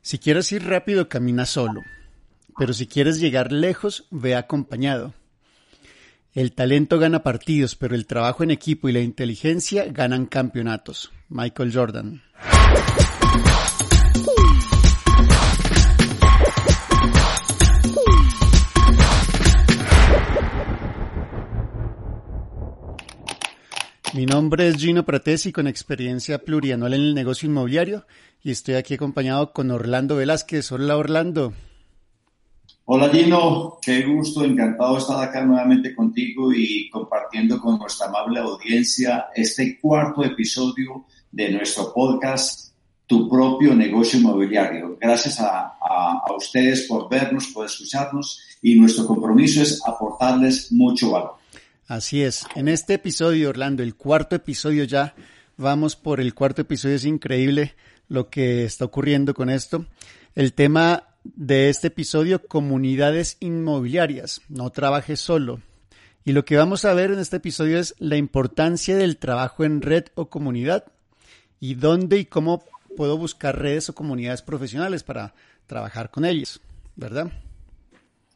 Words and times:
Si 0.00 0.18
quieres 0.18 0.50
ir 0.52 0.64
rápido, 0.64 1.08
camina 1.08 1.46
solo, 1.46 1.82
pero 2.58 2.72
si 2.72 2.86
quieres 2.86 3.20
llegar 3.20 3.52
lejos, 3.52 4.06
ve 4.10 4.34
acompañado. 4.36 5.14
El 6.34 6.52
talento 6.52 6.98
gana 6.98 7.22
partidos, 7.22 7.76
pero 7.76 7.94
el 7.94 8.06
trabajo 8.06 8.42
en 8.42 8.50
equipo 8.50 8.88
y 8.88 8.92
la 8.92 9.00
inteligencia 9.00 9.84
ganan 9.90 10.26
campeonatos. 10.26 11.12
Michael 11.28 11.72
Jordan. 11.74 12.22
Mi 24.14 24.26
nombre 24.26 24.68
es 24.68 24.76
Gino 24.76 25.06
Pratesi 25.06 25.52
con 25.52 25.66
experiencia 25.66 26.44
plurianual 26.44 26.92
en 26.92 27.00
el 27.00 27.14
negocio 27.14 27.48
inmobiliario 27.48 28.04
y 28.42 28.50
estoy 28.50 28.74
aquí 28.74 28.92
acompañado 28.92 29.54
con 29.54 29.70
Orlando 29.70 30.16
Velázquez. 30.16 30.70
Hola 30.70 30.98
Orlando. 30.98 31.54
Hola 32.84 33.08
Gino, 33.08 33.78
qué 33.80 34.02
gusto, 34.02 34.44
encantado 34.44 34.92
de 34.92 34.98
estar 34.98 35.26
acá 35.26 35.42
nuevamente 35.46 35.94
contigo 35.94 36.52
y 36.52 36.90
compartiendo 36.90 37.58
con 37.58 37.78
nuestra 37.78 38.08
amable 38.08 38.40
audiencia 38.40 39.28
este 39.34 39.80
cuarto 39.80 40.22
episodio 40.22 41.06
de 41.30 41.50
nuestro 41.50 41.90
podcast 41.94 42.74
Tu 43.06 43.30
propio 43.30 43.74
negocio 43.74 44.18
inmobiliario. 44.18 44.98
Gracias 45.00 45.40
a, 45.40 45.78
a 45.80 46.36
ustedes 46.36 46.82
por 46.82 47.08
vernos, 47.08 47.46
por 47.46 47.64
escucharnos 47.64 48.42
y 48.60 48.74
nuestro 48.74 49.06
compromiso 49.06 49.62
es 49.62 49.80
aportarles 49.86 50.70
mucho 50.70 51.12
valor. 51.12 51.41
Así 51.92 52.22
es. 52.22 52.46
En 52.54 52.68
este 52.68 52.94
episodio, 52.94 53.50
Orlando, 53.50 53.82
el 53.82 53.96
cuarto 53.96 54.34
episodio 54.34 54.84
ya, 54.84 55.14
vamos 55.58 55.94
por 55.94 56.20
el 56.20 56.32
cuarto 56.32 56.62
episodio, 56.62 56.96
es 56.96 57.04
increíble 57.04 57.74
lo 58.08 58.30
que 58.30 58.64
está 58.64 58.86
ocurriendo 58.86 59.34
con 59.34 59.50
esto. 59.50 59.84
El 60.34 60.54
tema 60.54 61.08
de 61.22 61.68
este 61.68 61.88
episodio, 61.88 62.48
comunidades 62.48 63.36
inmobiliarias, 63.40 64.40
no 64.48 64.70
trabajes 64.70 65.20
solo. 65.20 65.60
Y 66.24 66.32
lo 66.32 66.46
que 66.46 66.56
vamos 66.56 66.86
a 66.86 66.94
ver 66.94 67.10
en 67.10 67.18
este 67.18 67.36
episodio 67.36 67.78
es 67.78 67.94
la 67.98 68.16
importancia 68.16 68.96
del 68.96 69.18
trabajo 69.18 69.62
en 69.62 69.82
red 69.82 70.04
o 70.14 70.30
comunidad 70.30 70.86
y 71.60 71.74
dónde 71.74 72.16
y 72.16 72.24
cómo 72.24 72.64
puedo 72.96 73.18
buscar 73.18 73.58
redes 73.58 73.90
o 73.90 73.94
comunidades 73.94 74.40
profesionales 74.40 75.02
para 75.02 75.34
trabajar 75.66 76.10
con 76.10 76.24
ellos, 76.24 76.58
¿verdad? 76.96 77.30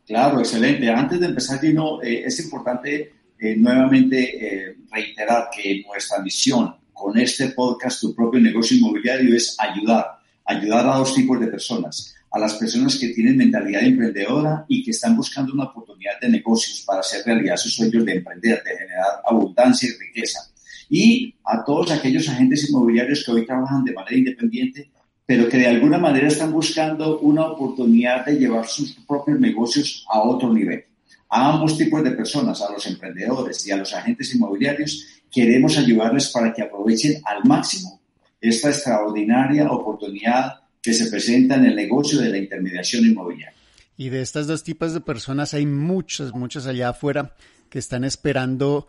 Claro, 0.06 0.41
excelente. 0.41 0.91
Antes 0.91 1.20
de 1.20 1.26
empezar, 1.26 1.58
Gino, 1.58 2.02
eh, 2.02 2.22
es 2.26 2.38
importante 2.38 3.16
eh, 3.38 3.54
nuevamente 3.56 4.18
eh, 4.18 4.76
reiterar 4.90 5.48
que 5.54 5.82
nuestra 5.86 6.22
misión 6.22 6.74
con 6.92 7.18
este 7.18 7.50
podcast, 7.50 8.00
Tu 8.00 8.14
propio 8.14 8.40
negocio 8.40 8.76
inmobiliario, 8.76 9.36
es 9.36 9.54
ayudar, 9.58 10.18
ayudar 10.44 10.86
a 10.86 10.96
dos 10.96 11.14
tipos 11.14 11.38
de 11.38 11.48
personas. 11.48 12.14
A 12.30 12.38
las 12.38 12.54
personas 12.54 12.98
que 12.98 13.08
tienen 13.08 13.36
mentalidad 13.36 13.82
emprendedora 13.82 14.64
y 14.68 14.82
que 14.82 14.90
están 14.90 15.16
buscando 15.16 15.52
una 15.52 15.64
oportunidad 15.64 16.18
de 16.20 16.30
negocios 16.30 16.82
para 16.86 17.00
hacer 17.00 17.24
realidad 17.24 17.56
sus 17.56 17.74
sueños 17.74 18.04
de 18.04 18.12
emprender, 18.12 18.62
de 18.62 18.76
generar 18.76 19.20
abundancia 19.26 19.88
y 19.88 19.98
riqueza. 19.98 20.40
Y 20.88 21.34
a 21.44 21.62
todos 21.64 21.90
aquellos 21.90 22.28
agentes 22.28 22.68
inmobiliarios 22.70 23.24
que 23.24 23.32
hoy 23.32 23.46
trabajan 23.46 23.84
de 23.84 23.92
manera 23.92 24.16
independiente, 24.16 24.90
pero 25.26 25.48
que 25.48 25.58
de 25.58 25.66
alguna 25.66 25.98
manera 25.98 26.28
están 26.28 26.52
buscando 26.52 27.18
una 27.20 27.46
oportunidad 27.46 28.24
de 28.24 28.38
llevar 28.38 28.66
sus 28.66 28.92
propios 29.06 29.38
negocios 29.40 30.06
a 30.08 30.20
otro 30.22 30.52
nivel 30.52 30.84
a 31.28 31.52
ambos 31.52 31.77
tipos 31.77 32.02
de 32.05 32.12
personas, 32.12 32.60
a 32.62 32.72
los 32.72 32.86
emprendedores 32.86 33.66
y 33.66 33.70
a 33.70 33.77
los 33.77 33.92
agentes 33.92 34.34
inmobiliarios, 34.34 35.06
queremos 35.30 35.77
ayudarles 35.77 36.30
para 36.30 36.52
que 36.52 36.62
aprovechen 36.62 37.20
al 37.24 37.44
máximo 37.44 38.00
esta 38.41 38.69
extraordinaria 38.69 39.70
oportunidad 39.70 40.60
que 40.80 40.94
se 40.94 41.10
presenta 41.10 41.56
en 41.56 41.64
el 41.64 41.77
negocio 41.77 42.20
de 42.20 42.30
la 42.30 42.38
intermediación 42.38 43.04
inmobiliaria. 43.04 43.54
Y 43.97 44.10
de 44.10 44.20
estas 44.20 44.47
dos 44.47 44.62
tipos 44.62 44.92
de 44.92 45.00
personas 45.00 45.54
hay 45.54 45.66
muchas, 45.66 46.32
muchas 46.32 46.66
allá 46.66 46.91
afuera 46.91 47.34
que 47.70 47.78
están 47.78 48.04
esperando 48.04 48.87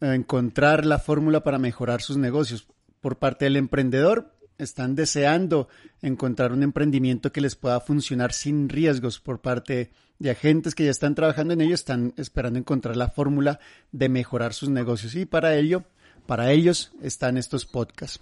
encontrar 0.00 0.86
la 0.86 0.98
fórmula 0.98 1.42
para 1.42 1.58
mejorar 1.58 2.02
sus 2.02 2.16
negocios. 2.16 2.66
Por 3.00 3.18
parte 3.18 3.46
del 3.46 3.56
emprendedor, 3.56 4.34
están 4.60 4.94
deseando 4.94 5.68
encontrar 6.02 6.52
un 6.52 6.62
emprendimiento 6.62 7.32
que 7.32 7.40
les 7.40 7.56
pueda 7.56 7.80
funcionar 7.80 8.32
sin 8.32 8.68
riesgos 8.68 9.20
por 9.20 9.40
parte 9.40 9.90
de 10.18 10.30
agentes 10.30 10.74
que 10.74 10.84
ya 10.84 10.90
están 10.90 11.14
trabajando 11.14 11.54
en 11.54 11.62
ello, 11.62 11.74
están 11.74 12.12
esperando 12.16 12.58
encontrar 12.58 12.96
la 12.96 13.08
fórmula 13.08 13.58
de 13.90 14.08
mejorar 14.08 14.52
sus 14.52 14.68
negocios 14.68 15.14
y 15.14 15.24
para 15.24 15.56
ello, 15.56 15.84
para 16.26 16.52
ellos 16.52 16.92
están 17.02 17.36
estos 17.36 17.66
podcasts. 17.66 18.20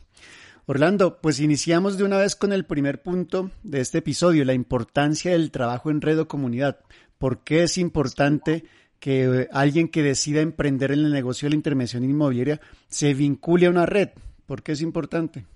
Orlando, 0.66 1.21
pues 1.21 1.41
iniciamos 1.41 1.97
de 1.99 2.04
una 2.04 2.19
vez 2.19 2.37
con 2.37 2.53
el 2.53 2.65
primer 2.66 3.03
punto 3.03 3.50
de 3.62 3.81
este 3.81 3.99
episodio, 3.99 4.44
la 4.44 4.53
importancia 4.53 5.32
del 5.32 5.50
trabajo 5.50 5.91
en 5.91 6.03
red 6.03 6.20
o 6.20 6.28
comunidad. 6.28 6.81
¿Por 7.16 7.43
qué 7.43 7.62
es 7.65 7.78
importante 7.78 8.65
que 9.00 9.49
alguien 9.50 9.88
que 9.88 10.03
decida 10.03 10.41
emprender 10.41 10.93
en 10.93 11.00
el 11.00 11.10
negocio 11.10 11.47
de 11.47 11.50
la 11.50 11.56
intervención 11.56 12.05
inmobiliaria 12.05 12.60
se 12.88 13.15
vincule 13.15 13.66
a 13.66 13.70
una 13.70 13.87
red? 13.87 14.10
¿Por 14.47 14.62
qué 14.62 14.72
es 14.72 14.82
importante? 14.82 15.47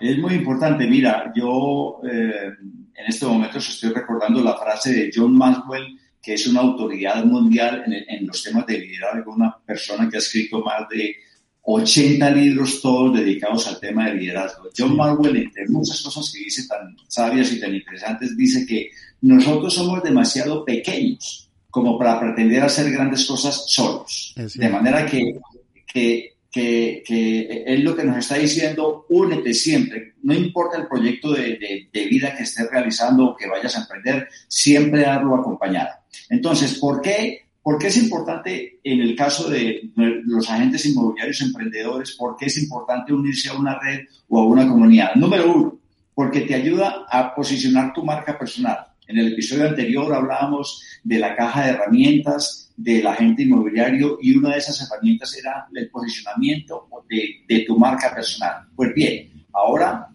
Es 0.00 0.18
muy 0.18 0.34
importante. 0.34 0.86
Mira, 0.86 1.32
yo 1.34 2.00
eh, 2.10 2.50
en 2.94 3.06
este 3.06 3.26
momento 3.26 3.58
estoy 3.58 3.90
recordando 3.90 4.42
la 4.42 4.56
frase 4.56 4.92
de 4.92 5.10
John 5.14 5.36
Maxwell, 5.36 5.98
que 6.22 6.34
es 6.34 6.46
una 6.46 6.60
autoridad 6.60 7.24
mundial 7.24 7.84
en, 7.86 8.26
los 8.26 8.42
temas 8.42 8.66
de 8.66 8.78
liderazgo, 8.78 9.34
una 9.34 9.56
persona 9.58 10.08
que 10.08 10.16
ha 10.16 10.18
escrito 10.18 10.60
más 10.60 10.88
de 10.88 11.16
80 11.62 12.30
libros 12.30 12.80
todos 12.80 13.16
dedicados 13.16 13.66
al 13.68 13.78
tema 13.78 14.08
de 14.08 14.16
liderazgo. 14.16 14.68
John 14.76 14.96
Maxwell, 14.96 15.36
entre 15.36 15.68
muchas 15.68 16.00
cosas 16.02 16.30
que 16.32 16.44
dice 16.44 16.66
tan 16.66 16.96
sabias 17.08 17.52
y 17.52 17.60
tan 17.60 17.74
interesantes, 17.74 18.36
dice 18.36 18.66
que 18.66 18.90
nosotros 19.22 19.74
somos 19.74 20.02
demasiado 20.02 20.64
pequeños 20.64 21.50
como 21.70 21.98
para 21.98 22.18
pretender 22.18 22.62
hacer 22.62 22.90
grandes 22.90 23.24
cosas 23.26 23.64
solos. 23.68 24.34
De 24.36 24.68
manera 24.68 25.06
que, 25.06 25.38
que 25.86 26.34
que, 26.50 27.02
que 27.06 27.64
es 27.66 27.80
lo 27.80 27.94
que 27.94 28.04
nos 28.04 28.16
está 28.16 28.36
diciendo, 28.36 29.06
únete 29.08 29.54
siempre, 29.54 30.14
no 30.22 30.34
importa 30.34 30.78
el 30.78 30.88
proyecto 30.88 31.32
de, 31.32 31.88
de, 31.92 32.06
vida 32.06 32.34
que 32.36 32.42
estés 32.42 32.68
realizando 32.70 33.26
o 33.26 33.36
que 33.36 33.48
vayas 33.48 33.76
a 33.76 33.82
emprender, 33.82 34.28
siempre 34.48 35.06
hazlo 35.06 35.36
acompañado. 35.36 35.90
Entonces, 36.28 36.78
¿por 36.78 37.00
qué? 37.00 37.46
¿Por 37.62 37.78
qué 37.78 37.88
es 37.88 37.96
importante 37.98 38.80
en 38.82 39.00
el 39.00 39.14
caso 39.14 39.48
de 39.48 39.90
los 39.94 40.48
agentes 40.48 40.86
inmobiliarios 40.86 41.42
emprendedores? 41.42 42.12
¿Por 42.12 42.36
qué 42.36 42.46
es 42.46 42.56
importante 42.58 43.12
unirse 43.12 43.50
a 43.50 43.54
una 43.54 43.78
red 43.78 44.00
o 44.28 44.40
a 44.40 44.46
una 44.46 44.66
comunidad? 44.66 45.14
Número 45.14 45.52
uno, 45.52 45.78
porque 46.14 46.40
te 46.40 46.54
ayuda 46.54 47.06
a 47.08 47.34
posicionar 47.34 47.92
tu 47.92 48.02
marca 48.02 48.38
personal. 48.38 48.89
En 49.10 49.18
el 49.18 49.32
episodio 49.32 49.68
anterior 49.68 50.14
hablábamos 50.14 50.84
de 51.02 51.18
la 51.18 51.34
caja 51.34 51.64
de 51.64 51.70
herramientas, 51.70 52.72
del 52.76 53.04
agente 53.08 53.42
inmobiliario 53.42 54.18
y 54.22 54.36
una 54.36 54.50
de 54.50 54.58
esas 54.58 54.80
herramientas 54.80 55.36
era 55.36 55.66
el 55.74 55.90
posicionamiento 55.90 56.88
de, 57.08 57.42
de 57.48 57.64
tu 57.64 57.76
marca 57.76 58.14
personal. 58.14 58.68
Pues 58.76 58.94
bien, 58.94 59.44
ahora, 59.52 60.06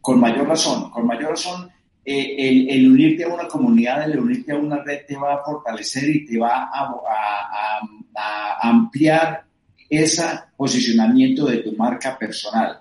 con 0.00 0.20
mayor 0.20 0.46
razón, 0.46 0.88
con 0.90 1.04
mayor 1.04 1.30
razón, 1.30 1.68
eh, 2.04 2.36
el, 2.38 2.70
el, 2.70 2.92
unirte 2.92 3.24
a 3.24 3.34
una 3.34 3.48
comunidad, 3.48 4.08
el 4.08 4.20
unirte 4.20 4.52
a 4.52 4.56
una 4.56 4.84
red 4.84 5.00
te 5.04 5.16
va 5.16 5.34
a 5.34 5.44
fortalecer 5.44 6.08
y 6.08 6.24
te 6.24 6.38
va 6.38 6.70
a, 6.72 6.94
a, 6.94 7.80
a, 8.14 8.68
ampliar 8.68 9.46
ese 9.90 10.22
posicionamiento 10.56 11.46
de 11.46 11.56
tu 11.58 11.72
marca 11.72 12.16
personal. 12.16 12.80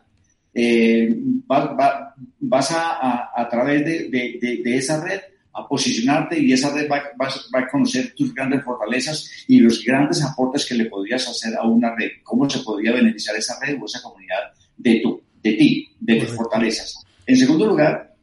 Eh, 0.53 1.17
vas 1.47 2.71
a, 2.71 3.31
a, 3.35 3.49
través 3.49 3.83
de, 3.83 4.09
de, 4.09 4.61
de, 4.63 4.77
esa 4.77 5.03
red 5.03 5.19
a 5.53 5.67
posicionarte 5.67 6.39
y 6.39 6.51
esa 6.51 6.73
red 6.73 6.89
va, 6.89 7.01
va, 7.21 7.59
a 7.59 7.67
conocer 7.67 8.13
tus 8.15 8.33
grandes 8.33 8.63
fortalezas 8.63 9.29
y 9.47 9.59
los 9.59 9.83
grandes 9.83 10.23
aportes 10.23 10.65
que 10.65 10.75
le 10.75 10.85
podrías 10.85 11.27
hacer 11.27 11.55
a 11.55 11.63
una 11.63 11.95
red, 11.95 12.09
cómo 12.23 12.49
se 12.49 12.59
podría 12.59 12.93
beneficiar 12.93 13.35
esa 13.35 13.59
red 13.61 13.77
o 13.81 13.85
esa 13.85 14.01
comunidad 14.01 14.51
de, 14.77 14.99
tu, 15.01 15.21
de 15.41 15.53
ti, 15.53 15.89
de 15.99 16.15
tus 16.15 16.29
fortalezas. 16.31 17.03
En 17.25 17.37
segundo 17.37 17.67
lugar, 17.67 18.15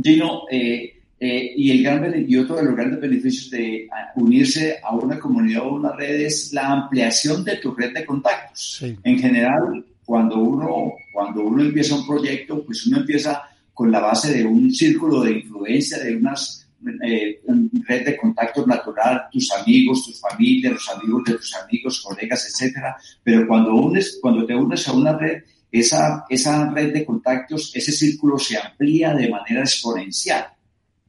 Gino, 0.00 0.42
eh, 0.50 0.98
eh, 1.20 1.52
y, 1.56 1.70
el 1.72 1.82
gran, 1.82 2.24
y 2.28 2.36
otro 2.36 2.56
de 2.56 2.64
los 2.64 2.76
grandes 2.76 3.00
beneficios 3.00 3.50
de 3.50 3.88
unirse 4.16 4.78
a 4.82 4.94
una 4.94 5.18
comunidad 5.18 5.66
o 5.66 5.74
una 5.74 5.92
red 5.92 6.20
es 6.20 6.52
la 6.52 6.68
ampliación 6.68 7.42
de 7.44 7.56
tu 7.56 7.74
red 7.74 7.92
de 7.92 8.04
contactos. 8.04 8.84
En 9.02 9.18
general, 9.18 9.84
cuando 10.04 10.38
uno, 10.38 10.92
cuando 11.12 11.42
uno 11.42 11.62
empieza 11.62 11.96
un 11.96 12.06
proyecto, 12.06 12.64
pues 12.64 12.86
uno 12.86 12.98
empieza 12.98 13.42
con 13.74 13.90
la 13.90 14.00
base 14.00 14.32
de 14.32 14.44
un 14.44 14.72
círculo 14.72 15.22
de 15.22 15.32
influencia, 15.70 15.98
de 15.98 16.16
unas 16.16 16.68
eh, 17.04 17.40
red 17.88 18.04
de 18.04 18.16
contacto 18.16 18.64
natural, 18.66 19.24
tus 19.32 19.50
amigos, 19.52 20.04
tus 20.06 20.20
familias, 20.20 20.74
los 20.74 20.88
amigos 20.90 21.24
de 21.24 21.32
tus 21.34 21.54
amigos, 21.56 22.00
colegas, 22.00 22.46
etcétera. 22.46 22.96
Pero 23.22 23.46
cuando 23.46 23.74
unes, 23.74 24.18
cuando 24.20 24.46
te 24.46 24.54
unes 24.54 24.86
a 24.86 24.92
una 24.92 25.16
red, 25.16 25.42
esa, 25.70 26.24
esa 26.28 26.70
red 26.70 26.92
de 26.92 27.04
contactos, 27.04 27.72
ese 27.74 27.92
círculo 27.92 28.38
se 28.38 28.56
amplía 28.56 29.12
de 29.14 29.28
manera 29.28 29.60
exponencial. 29.60 30.46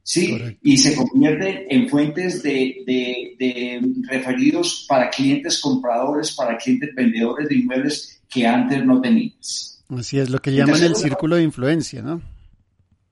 ¿sí? 0.02 0.58
Y 0.62 0.76
se 0.76 0.96
convierte 0.96 1.72
en 1.74 1.88
fuentes 1.88 2.42
de, 2.42 2.82
de, 2.86 3.36
de, 3.38 3.80
referidos 4.08 4.86
para 4.88 5.08
clientes 5.08 5.60
compradores, 5.60 6.32
para 6.32 6.58
clientes 6.58 6.90
vendedores 6.94 7.48
de 7.48 7.54
inmuebles 7.54 8.20
que 8.28 8.46
antes 8.46 8.84
no 8.84 9.00
tenías. 9.00 9.82
Así 9.88 10.18
es, 10.18 10.30
lo 10.30 10.40
que 10.40 10.52
llaman 10.52 10.82
el 10.82 10.96
círculo 10.96 11.36
de 11.36 11.42
influencia, 11.42 12.02
¿no? 12.02 12.22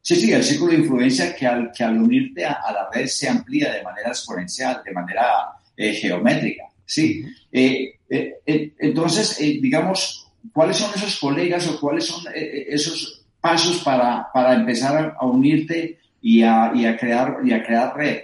Sí, 0.01 0.17
sí, 0.17 0.33
el 0.33 0.43
círculo 0.43 0.73
de 0.73 0.79
influencia 0.79 1.35
que 1.35 1.47
al, 1.47 1.71
que 1.73 1.85
al 1.85 2.01
unirte 2.01 2.45
a, 2.45 2.61
la 2.73 2.89
red 2.93 3.07
se 3.07 3.29
amplía 3.29 3.73
de 3.73 3.83
manera 3.83 4.09
exponencial, 4.09 4.81
de 4.85 4.93
manera 4.93 5.51
eh, 5.77 5.93
geométrica, 5.93 6.65
¿sí? 6.85 7.25
Eh, 7.53 7.95
eh, 8.09 8.73
entonces, 8.79 9.37
digamos, 9.39 10.29
¿cuáles 10.53 10.77
son 10.77 10.91
esos 10.95 11.19
colegas 11.19 11.69
o 11.69 11.79
cuáles 11.79 12.07
son 12.07 12.25
esos 12.35 13.27
pasos 13.41 13.79
para, 13.79 14.29
para 14.33 14.55
empezar 14.55 15.15
a, 15.19 15.27
unirte 15.27 15.99
y 16.23 16.43
a, 16.43 16.73
y 16.75 16.87
a, 16.87 16.97
crear, 16.97 17.39
y 17.45 17.53
a 17.53 17.63
crear 17.63 17.97
red? 17.97 18.23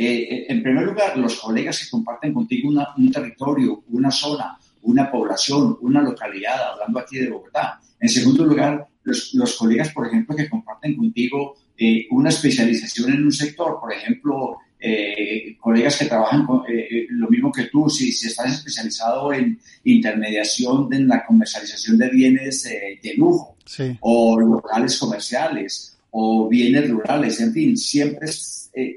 en 0.00 0.62
primer 0.62 0.84
lugar, 0.84 1.18
los 1.18 1.40
colegas 1.40 1.80
que 1.80 1.90
comparten 1.90 2.32
contigo 2.32 2.68
un 2.68 3.10
territorio, 3.10 3.82
una 3.88 4.12
zona, 4.12 4.56
una 4.82 5.10
población, 5.10 5.76
una 5.80 6.02
localidad, 6.02 6.72
hablando 6.72 7.00
aquí 7.00 7.18
de 7.18 7.28
Bogotá. 7.28 7.80
En 8.00 8.08
segundo 8.08 8.44
lugar, 8.44 8.87
los, 9.08 9.56
colegas, 9.56 9.90
por 9.92 10.06
ejemplo, 10.06 10.36
que 10.36 10.48
comparten 10.48 10.96
contigo 10.96 11.56
eh, 11.76 12.06
una 12.10 12.30
especialización 12.30 13.12
en 13.12 13.24
un 13.24 13.32
sector, 13.32 13.78
por 13.80 13.92
ejemplo, 13.92 14.58
eh, 14.80 15.56
colegas 15.58 15.96
que 15.96 16.06
trabajan 16.06 16.46
con, 16.46 16.62
eh, 16.68 17.06
lo 17.10 17.28
mismo 17.28 17.50
que 17.50 17.64
tú, 17.64 17.88
si, 17.88 18.12
si, 18.12 18.28
estás 18.28 18.54
especializado 18.54 19.32
en 19.32 19.58
intermediación 19.84 20.92
en 20.92 21.08
la 21.08 21.24
comercialización 21.24 21.98
de 21.98 22.08
bienes 22.10 22.62
de 22.62 23.14
lujo 23.16 23.56
o 24.00 24.40
locales 24.40 24.98
comerciales 24.98 25.98
o 26.10 26.48
bienes 26.48 26.88
rurales, 26.90 27.40
en 27.40 27.52
fin, 27.52 27.76
siempre 27.76 28.28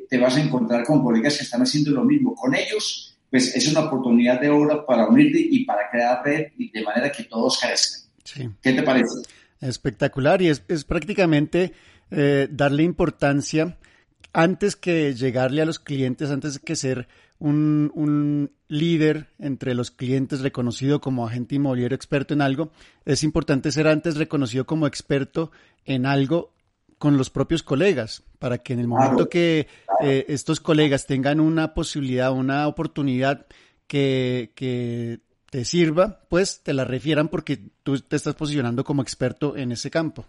te 0.07 0.17
vas 0.17 0.37
a 0.37 0.41
encontrar 0.41 0.83
con 0.85 1.03
colegas 1.03 1.37
que 1.37 1.43
están 1.43 1.61
haciendo 1.63 1.91
lo 1.91 2.03
mismo. 2.03 2.35
Con 2.35 2.53
ellos, 2.53 3.17
pues 3.31 3.55
es 3.55 3.67
una 3.71 3.85
oportunidad 3.85 4.39
de 4.39 4.49
oro 4.49 4.85
para 4.85 5.07
unirte 5.07 5.39
y 5.39 5.65
para 5.65 5.89
crear 5.89 6.21
red 6.23 6.47
y 6.57 6.69
de 6.69 6.83
manera 6.83 7.11
que 7.11 7.23
todos 7.23 7.59
crezcan. 7.59 8.01
¿Qué 8.61 8.73
te 8.73 8.83
parece? 8.83 9.21
Espectacular 9.61 10.41
y 10.41 10.49
es, 10.49 10.59
prácticamente 10.85 11.73
eh, 12.09 12.47
darle 12.51 12.83
importancia 12.83 13.77
antes 14.33 14.75
que 14.75 15.13
llegarle 15.13 15.61
a 15.61 15.65
los 15.65 15.79
clientes, 15.79 16.31
antes 16.31 16.59
que 16.59 16.75
ser 16.75 17.07
un, 17.39 17.91
un, 17.95 18.51
líder 18.67 19.27
entre 19.37 19.75
los 19.75 19.91
clientes 19.91 20.41
reconocido 20.41 21.01
como 21.01 21.27
agente 21.27 21.55
inmobiliario 21.55 21.95
experto 21.95 22.33
en 22.33 22.41
algo, 22.41 22.71
es 23.03 23.23
importante 23.23 23.71
ser 23.71 23.87
antes 23.87 24.15
reconocido 24.15 24.65
como 24.65 24.87
experto 24.87 25.51
en 25.85 26.05
algo 26.05 26.53
con 26.97 27.17
los 27.17 27.29
propios 27.29 27.63
colegas, 27.63 28.23
para 28.39 28.59
que 28.59 28.73
en 28.73 28.79
el 28.79 28.87
momento 28.87 29.27
que 29.27 29.67
eh, 30.03 30.25
estos 30.29 30.59
colegas 30.59 31.07
tengan 31.07 31.39
una 31.39 31.73
posibilidad, 31.73 32.31
una 32.31 32.67
oportunidad 32.67 33.47
que, 33.87 34.51
que 34.55 35.19
te 35.51 35.65
sirva, 35.65 36.21
pues 36.29 36.61
te 36.63 36.73
la 36.73 36.85
refieran 36.85 37.27
porque 37.27 37.59
tú 37.83 37.99
te 37.99 38.15
estás 38.15 38.35
posicionando 38.35 38.85
como 38.85 39.01
experto 39.01 39.57
en 39.57 39.73
ese 39.73 39.91
campo. 39.91 40.25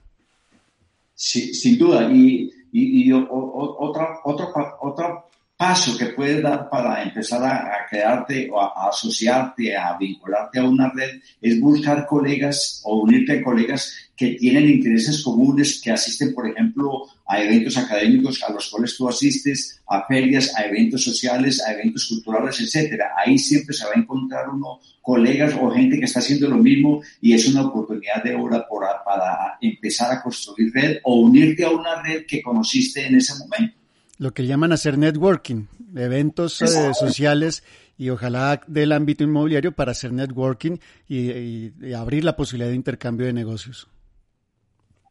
Sí, 1.15 1.55
sin 1.55 1.79
duda. 1.79 2.11
Y, 2.13 2.51
y, 2.73 3.13
otra, 3.13 4.19
otro, 4.25 4.53
otro 4.81 5.29
paso 5.63 5.97
que 5.97 6.07
puedes 6.07 6.43
dar 6.43 6.69
para 6.69 7.05
empezar 7.05 7.41
a, 7.45 7.87
quedarte 7.89 8.51
o 8.51 8.61
a, 8.61 8.89
asociarte, 8.89 9.77
a 9.77 9.97
vincularte 9.97 10.59
a 10.59 10.65
una 10.65 10.91
red, 10.91 11.21
es 11.41 11.61
buscar 11.61 12.05
colegas 12.05 12.83
o 12.83 13.03
unirte 13.03 13.39
a 13.39 13.45
colegas 13.45 13.95
que 14.17 14.31
tienen 14.31 14.69
intereses 14.69 15.23
comunes, 15.23 15.81
que 15.81 15.93
asisten, 15.93 16.35
por 16.35 16.49
ejemplo, 16.49 17.05
a 17.29 17.41
eventos 17.41 17.77
académicos 17.77 18.43
a 18.43 18.53
los 18.53 18.69
cuales 18.71 18.97
tú 18.97 19.09
asistes, 19.09 19.81
a 19.87 20.05
ferias, 20.05 20.53
a 20.57 20.65
eventos 20.65 21.05
sociales, 21.05 21.63
a 21.65 21.75
eventos 21.75 22.09
culturales, 22.09 22.61
etcétera. 22.61 23.13
Ahí 23.25 23.39
siempre 23.39 23.73
se 23.73 23.85
va 23.85 23.93
a 23.95 24.01
encontrar 24.01 24.49
uno 24.49 24.81
colegas 25.01 25.55
o 25.61 25.71
gente 25.71 25.97
que 25.97 26.07
está 26.07 26.19
haciendo 26.19 26.49
lo 26.49 26.57
mismo 26.57 27.03
y 27.21 27.35
es 27.35 27.47
una 27.47 27.67
oportunidad 27.67 28.21
de 28.25 28.35
oro 28.35 28.67
para 28.69 29.59
empezar 29.61 30.11
a 30.11 30.21
construir 30.21 30.73
red 30.75 30.97
o 31.05 31.21
unirte 31.21 31.65
a 31.65 31.71
una 31.71 32.03
red 32.03 32.27
que 32.27 32.43
conociste 32.43 33.07
en 33.07 33.15
ese 33.15 33.35
momento. 33.39 33.82
Lo 34.19 34.33
que 34.33 34.47
llaman 34.47 34.73
hacer 34.73 34.99
networking, 34.99 35.67
eventos 35.97 36.61
eh, 36.63 36.95
sociales 36.95 37.65
y 37.97 38.11
ojalá 38.11 38.61
del 38.67 38.93
ámbito 38.93 39.25
inmobiliario 39.25 39.73
para 39.73 39.93
hacer 39.93 40.13
networking 40.13 40.79
y 41.09 41.93
abrir 41.95 42.25
la 42.25 42.37
posibilidad 42.37 42.71
de 42.71 42.77
intercambio 42.77 43.27
de 43.27 43.33
negocios. 43.33 43.89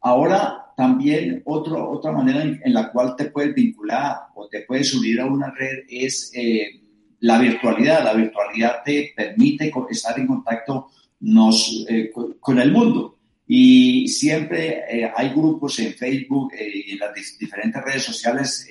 Ahora 0.01 0.73
también 0.75 1.43
otro, 1.45 1.91
otra 1.91 2.11
manera 2.11 2.41
en, 2.41 2.73
la 2.73 2.91
cual 2.91 3.15
te 3.15 3.25
puedes 3.25 3.53
vincular 3.53 4.17
o 4.33 4.47
te 4.47 4.61
puedes 4.61 4.93
unir 4.95 5.21
a 5.21 5.27
una 5.27 5.51
red 5.51 5.83
es 5.87 6.31
eh, 6.33 6.81
la 7.19 7.37
virtualidad. 7.37 8.03
La 8.03 8.13
virtualidad 8.13 8.81
te 8.83 9.13
permite 9.15 9.71
estar 9.91 10.19
en 10.19 10.25
contacto 10.25 10.87
nos, 11.19 11.85
eh, 11.87 12.11
con, 12.39 12.59
el 12.59 12.71
mundo. 12.71 13.19
Y 13.53 14.07
siempre 14.07 14.85
eh, 14.89 15.11
hay 15.13 15.27
grupos 15.31 15.77
en 15.79 15.93
Facebook 15.93 16.53
y 16.57 16.91
en 16.93 16.99
las 16.99 17.09
diferentes 17.37 17.83
redes 17.83 18.03
sociales, 18.03 18.65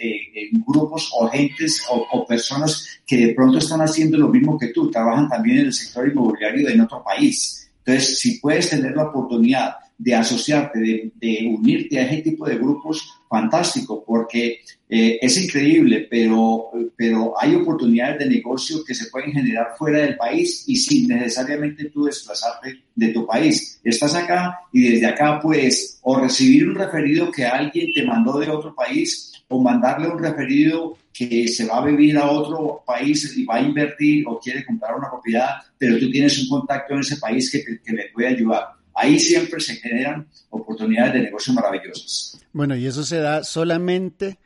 grupos 0.66 1.10
o 1.12 1.28
gentes 1.28 1.84
o, 1.90 2.26
personas 2.26 2.88
que 3.06 3.26
de 3.26 3.34
pronto 3.34 3.58
están 3.58 3.82
haciendo 3.82 4.16
lo 4.16 4.28
mismo 4.28 4.58
que 4.58 4.68
tú, 4.68 4.90
trabajan 4.90 5.28
también 5.28 5.58
en 5.58 5.66
el 5.66 5.72
sector 5.74 6.08
inmobiliario 6.08 6.66
en 6.70 6.80
otro 6.80 7.04
país. 7.04 7.70
Entonces, 7.84 8.20
si 8.20 8.38
puedes 8.38 8.70
tener 8.70 8.96
la 8.96 9.02
oportunidad 9.02 9.74
de 10.00 10.14
asociarte, 10.14 11.12
de, 11.14 11.46
unirte 11.46 11.98
a 11.98 12.06
ese 12.06 12.22
tipo 12.22 12.46
de 12.46 12.56
grupos, 12.56 13.06
fantástico, 13.28 14.02
porque 14.02 14.60
eh, 14.88 15.18
es 15.20 15.44
increíble, 15.44 16.08
pero, 16.10 16.70
pero 16.96 17.34
hay 17.38 17.54
oportunidades 17.54 18.20
de 18.20 18.30
negocio 18.30 18.82
que 18.82 18.94
se 18.94 19.10
pueden 19.10 19.32
generar 19.32 19.74
fuera 19.76 19.98
del 20.00 20.16
país 20.16 20.64
y 20.66 20.76
sin 20.76 21.06
necesariamente 21.06 21.90
tú 21.90 22.04
desplazarte 22.04 22.82
de 22.94 23.08
tu 23.08 23.26
país. 23.26 23.78
Estás 23.84 24.14
acá 24.14 24.60
y 24.72 24.88
desde 24.88 25.06
acá 25.06 25.38
puedes 25.38 25.98
o 26.02 26.18
recibir 26.18 26.66
un 26.66 26.76
referido 26.76 27.30
que 27.30 27.44
alguien 27.44 27.88
te 27.94 28.02
mandó 28.02 28.38
de 28.38 28.48
otro 28.48 28.74
país 28.74 29.32
o 29.48 29.60
mandarle 29.60 30.08
un 30.08 30.18
referido 30.18 30.96
que 31.12 31.46
se 31.46 31.66
va 31.66 31.76
a 31.76 31.84
vivir 31.84 32.16
a 32.16 32.30
otro 32.30 32.82
país 32.86 33.36
y 33.36 33.44
va 33.44 33.56
a 33.56 33.60
invertir 33.60 34.24
o 34.26 34.40
quiere 34.40 34.64
comprar 34.64 34.96
una 34.96 35.10
propiedad, 35.10 35.56
pero 35.76 35.98
tú 35.98 36.10
tienes 36.10 36.38
un 36.38 36.48
contacto 36.48 36.94
en 36.94 37.00
ese 37.00 37.18
país 37.18 37.50
que, 37.52 37.62
que 37.84 37.92
le 37.92 38.08
puede 38.14 38.28
ayudar 38.28 38.79
ahí 39.00 39.18
siempre 39.18 39.60
se 39.60 39.76
generan 39.76 40.28
oportunidades 40.50 41.14
de 41.14 41.20
negocio 41.22 41.52
maravillosas. 41.52 42.38
Bueno, 42.52 42.76
y 42.76 42.86
eso 42.86 43.04
se 43.04 43.18
da 43.18 43.44
solamente 43.44 44.38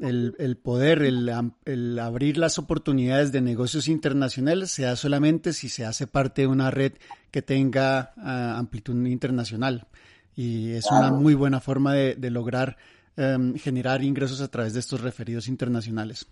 el, 0.00 0.56
poder, 0.56 1.02
el, 1.02 1.98
abrir 1.98 2.36
las 2.36 2.58
oportunidades 2.58 3.30
de 3.30 3.40
negocios 3.40 3.88
internacionales, 3.88 4.72
se 4.72 4.82
da 4.82 4.96
solamente 4.96 5.52
si 5.52 5.68
se 5.68 5.84
hace 5.84 6.06
parte 6.06 6.42
de 6.42 6.48
una 6.48 6.70
red 6.70 6.94
que 7.30 7.42
tenga 7.42 8.12
ah, 8.16 8.56
amplitud 8.58 8.94
internacional. 9.06 9.86
Y 10.34 10.72
es 10.72 10.86
una 10.90 11.10
muy 11.10 11.34
buena 11.34 11.60
forma 11.60 11.92
de, 11.94 12.30
lograr 12.30 12.78
em, 13.16 13.54
generar 13.56 14.02
ingresos 14.02 14.40
a 14.40 14.48
través 14.48 14.72
de 14.72 14.80
estos 14.80 15.02
referidos 15.02 15.46
internacionales. 15.46 16.26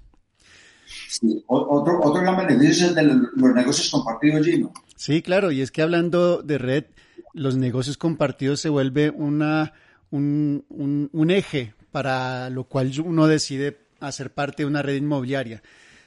Otro, 1.47 2.01
otro 2.03 2.23
gran 2.23 2.37
beneficio 2.37 2.87
es 2.87 2.97
el 2.97 3.07
de 3.07 3.29
los 3.37 3.55
negocios 3.55 3.91
compartidos, 3.91 4.47
Gino. 4.47 4.73
Sí, 4.97 5.23
claro, 5.23 5.51
y 5.51 5.61
es 5.61 5.71
que 5.71 5.83
hablando 5.83 6.43
de 6.43 6.59
red, 6.59 6.85
los 7.33 7.57
negocios 7.57 7.97
compartidos 7.97 8.61
se 8.61 8.69
vuelve 8.69 9.11
una, 9.11 9.73
un, 10.11 10.65
un, 10.69 11.31
eje 11.31 11.75
para 11.91 12.51
lo 12.51 12.65
cual 12.65 12.93
uno 13.05 13.27
decide 13.27 13.79
hacer 14.01 14.33
parte 14.33 14.63
de 14.63 14.67
una 14.67 14.83
red 14.83 14.97
inmobiliaria. 14.97 15.63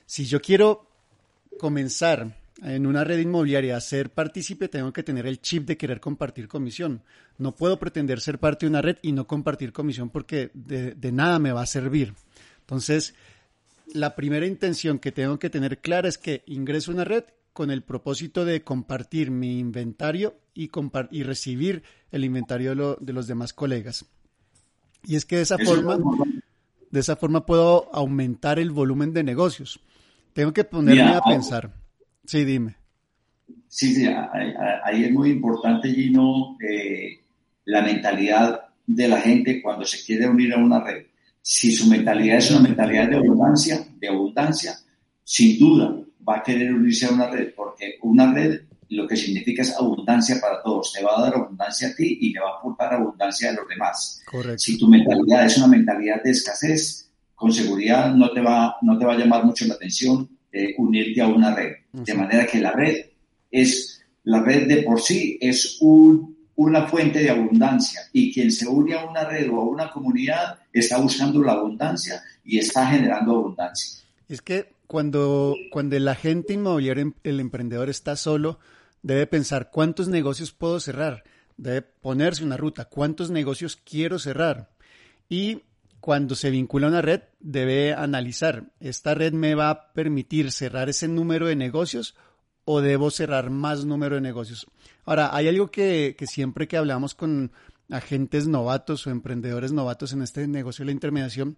Si 0.05 0.25
yo 0.25 0.41
quiero 0.41 0.87
comenzar 1.59 2.37
en 2.61 2.85
una 2.85 3.03
red 3.03 3.19
inmobiliaria 3.19 3.77
a 3.77 3.81
ser 3.81 4.11
partícipe, 4.11 4.67
tengo 4.67 4.93
que 4.93 5.03
tener 5.03 5.25
el 5.25 5.41
chip 5.41 5.65
de 5.65 5.77
querer 5.77 5.99
compartir 5.99 6.47
comisión. 6.47 7.01
No 7.37 7.55
puedo 7.55 7.79
pretender 7.79 8.21
ser 8.21 8.39
parte 8.39 8.65
de 8.65 8.69
una 8.69 8.81
red 8.81 8.97
y 9.01 9.11
no 9.11 9.27
compartir 9.27 9.73
comisión 9.73 10.09
porque 10.09 10.51
de 10.53 11.11
nada 11.11 11.39
me 11.39 11.51
va 11.51 11.61
a 11.61 11.67
servir. 11.67 12.13
Entonces, 12.59 13.13
la 13.93 14.15
primera 14.15 14.45
intención 14.45 14.99
que 14.99 15.11
tengo 15.11 15.39
que 15.39 15.49
tener 15.49 15.79
clara 15.79 16.07
es 16.07 16.17
que 16.17 16.43
ingreso 16.45 16.91
a 16.91 16.95
una 16.95 17.03
red 17.03 17.23
con 17.53 17.69
el 17.69 17.83
propósito 17.83 18.45
de 18.45 18.63
compartir 18.63 19.31
mi 19.31 19.59
inventario 19.59 20.35
y, 20.53 20.69
y 21.11 21.23
recibir 21.23 21.83
el 22.11 22.25
inventario 22.25 22.97
de, 22.99 23.13
los 23.13 23.27
demás 23.27 23.53
colegas. 23.53 24.05
Y 25.05 25.15
es 25.15 25.25
que 25.25 25.37
de 25.37 25.43
esa 25.43 25.57
forma, 25.57 25.97
de 26.89 26.99
esa 26.99 27.15
forma 27.15 27.45
puedo 27.45 27.93
aumentar 27.93 28.59
el 28.59 28.71
volumen 28.71 29.13
de 29.13 29.23
negocios. 29.23 29.79
Tengo 30.33 30.53
que 30.53 30.63
ponerme 30.63 31.13
a 31.13 31.21
pensar. 31.21 31.73
Sí, 32.25 32.43
dime. 32.43 32.75
Sí, 33.67 33.93
sí, 33.93 34.07
ahí 34.07 35.03
es 35.03 35.11
muy 35.11 35.31
importante, 35.31 35.89
Gino, 35.89 36.57
eh, 36.59 37.19
la 37.65 37.81
mentalidad 37.81 38.67
de 38.85 39.07
la 39.07 39.19
gente 39.21 39.61
cuando 39.61 39.85
se 39.85 40.03
quiere 40.03 40.27
unir 40.27 40.53
a 40.53 40.57
una 40.57 40.83
red. 40.83 41.05
Si 41.45 41.73
su 41.73 41.87
mentalidad 41.87 42.37
es 42.37 42.51
una 42.51 42.61
mentalidad 42.61 43.09
de 43.09 43.17
abundancia, 43.17 43.85
de 43.99 44.07
abundancia, 44.07 44.79
sin 45.25 45.59
duda 45.59 45.93
va 46.27 46.37
a 46.37 46.43
querer 46.43 46.73
unirse 46.73 47.05
a 47.05 47.11
una 47.11 47.29
red, 47.29 47.53
porque 47.53 47.95
una 48.01 48.33
red 48.33 48.61
lo 48.89 49.07
que 49.07 49.17
significa 49.17 49.61
es 49.61 49.75
abundancia 49.75 50.39
para 50.39 50.61
todos. 50.61 50.93
Te 50.93 51.03
va 51.03 51.17
a 51.17 51.21
dar 51.23 51.35
abundancia 51.35 51.89
a 51.89 51.95
ti 51.95 52.17
y 52.21 52.33
le 52.33 52.39
va 52.39 52.51
a 52.51 52.57
aportar 52.59 52.93
abundancia 52.93 53.49
a 53.49 53.53
los 53.53 53.67
demás. 53.67 54.21
Correcto. 54.25 54.59
Si 54.59 54.77
tu 54.77 54.87
mentalidad 54.87 55.45
es 55.45 55.57
una 55.57 55.67
mentalidad 55.67 56.23
de 56.23 56.31
escasez, 56.31 57.09
con 57.35 57.51
seguridad 57.51 58.13
no 58.13 58.31
te 58.31 58.39
va, 58.39 58.77
no 58.81 58.97
te 58.97 59.05
va 59.05 59.13
a 59.13 59.17
llamar 59.17 59.43
mucho 59.43 59.65
la 59.65 59.73
atención 59.73 60.29
eh, 60.51 60.75
unirte 60.77 61.21
a 61.21 61.27
una 61.27 61.53
red. 61.53 61.73
De 61.91 62.13
manera 62.13 62.45
que 62.45 62.59
la 62.59 62.71
red 62.71 63.05
es, 63.51 64.01
la 64.23 64.41
red 64.41 64.67
de 64.67 64.83
por 64.83 65.01
sí 65.01 65.37
es 65.41 65.77
un, 65.81 66.32
una 66.55 66.87
fuente 66.87 67.19
de 67.19 67.29
abundancia 67.29 68.01
y 68.11 68.33
quien 68.33 68.51
se 68.51 68.67
une 68.67 68.93
a 68.93 69.05
una 69.05 69.25
red 69.25 69.49
o 69.51 69.59
a 69.59 69.65
una 69.65 69.91
comunidad 69.91 70.59
está 70.71 70.97
buscando 70.97 71.41
la 71.41 71.53
abundancia 71.53 72.21
y 72.43 72.59
está 72.59 72.87
generando 72.87 73.31
abundancia. 73.31 74.03
Es 74.27 74.41
que 74.41 74.73
cuando, 74.87 75.55
cuando 75.71 75.95
el 75.95 76.07
agente 76.07 76.53
inmobiliario, 76.53 77.13
el 77.23 77.39
emprendedor 77.39 77.89
está 77.89 78.15
solo, 78.15 78.59
debe 79.01 79.27
pensar 79.27 79.71
cuántos 79.71 80.07
negocios 80.07 80.51
puedo 80.51 80.79
cerrar, 80.79 81.23
debe 81.57 81.81
ponerse 81.81 82.43
una 82.43 82.57
ruta, 82.57 82.85
cuántos 82.85 83.31
negocios 83.31 83.75
quiero 83.75 84.19
cerrar. 84.19 84.69
Y 85.29 85.63
cuando 85.99 86.35
se 86.35 86.51
vincula 86.51 86.87
a 86.87 86.89
una 86.89 87.01
red, 87.01 87.21
debe 87.39 87.93
analizar, 87.93 88.65
¿esta 88.79 89.15
red 89.15 89.33
me 89.33 89.55
va 89.55 89.69
a 89.69 89.93
permitir 89.93 90.51
cerrar 90.51 90.89
ese 90.89 91.07
número 91.07 91.47
de 91.47 91.55
negocios 91.55 92.15
o 92.65 92.81
debo 92.81 93.11
cerrar 93.11 93.49
más 93.49 93.85
número 93.85 94.15
de 94.15 94.21
negocios? 94.21 94.67
Ahora, 95.05 95.35
hay 95.35 95.47
algo 95.47 95.71
que, 95.71 96.15
siempre 96.27 96.67
que 96.67 96.77
hablamos 96.77 97.15
con 97.15 97.51
agentes 97.89 98.47
novatos 98.47 99.05
o 99.05 99.11
emprendedores 99.11 99.71
novatos 99.71 100.13
en 100.13 100.21
este 100.21 100.47
negocio 100.47 100.83
de 100.83 100.87
la 100.87 100.93
intermediación 100.93 101.57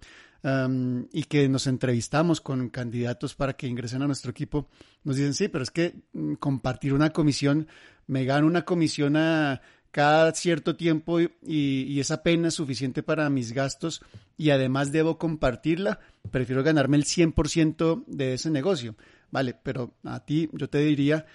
y 1.11 1.23
que 1.23 1.49
nos 1.49 1.65
entrevistamos 1.65 2.39
con 2.39 2.69
candidatos 2.69 3.33
para 3.33 3.53
que 3.53 3.67
ingresen 3.67 4.03
a 4.03 4.07
nuestro 4.07 4.29
equipo, 4.29 4.67
nos 5.03 5.15
dicen, 5.15 5.33
sí, 5.33 5.47
pero 5.47 5.63
es 5.63 5.71
que 5.71 5.95
mm, 6.13 6.33
compartir 6.35 6.93
una 6.93 7.09
comisión, 7.09 7.67
me 8.05 8.25
gano 8.25 8.45
una 8.45 8.63
comisión 8.63 9.17
a 9.17 9.61
cada 9.89 10.33
cierto 10.33 10.75
tiempo 10.75 11.19
y, 11.21 11.31
y, 11.41 11.99
es 11.99 12.11
apenas 12.11 12.53
suficiente 12.53 13.01
para 13.01 13.29
mis 13.29 13.53
gastos 13.53 14.01
y 14.37 14.49
además 14.49 14.91
debo 14.91 15.17
compartirla, 15.17 15.99
prefiero 16.31 16.63
ganarme 16.63 16.97
el 16.97 17.05
100% 17.05 18.03
de 18.05 18.33
ese 18.33 18.51
negocio. 18.51 18.95
Vale, 19.35 19.53
pero 19.53 19.95
a 20.03 20.19
ti 20.25 20.49
yo 20.53 20.69
te 20.69 20.79
diría, 20.79 21.25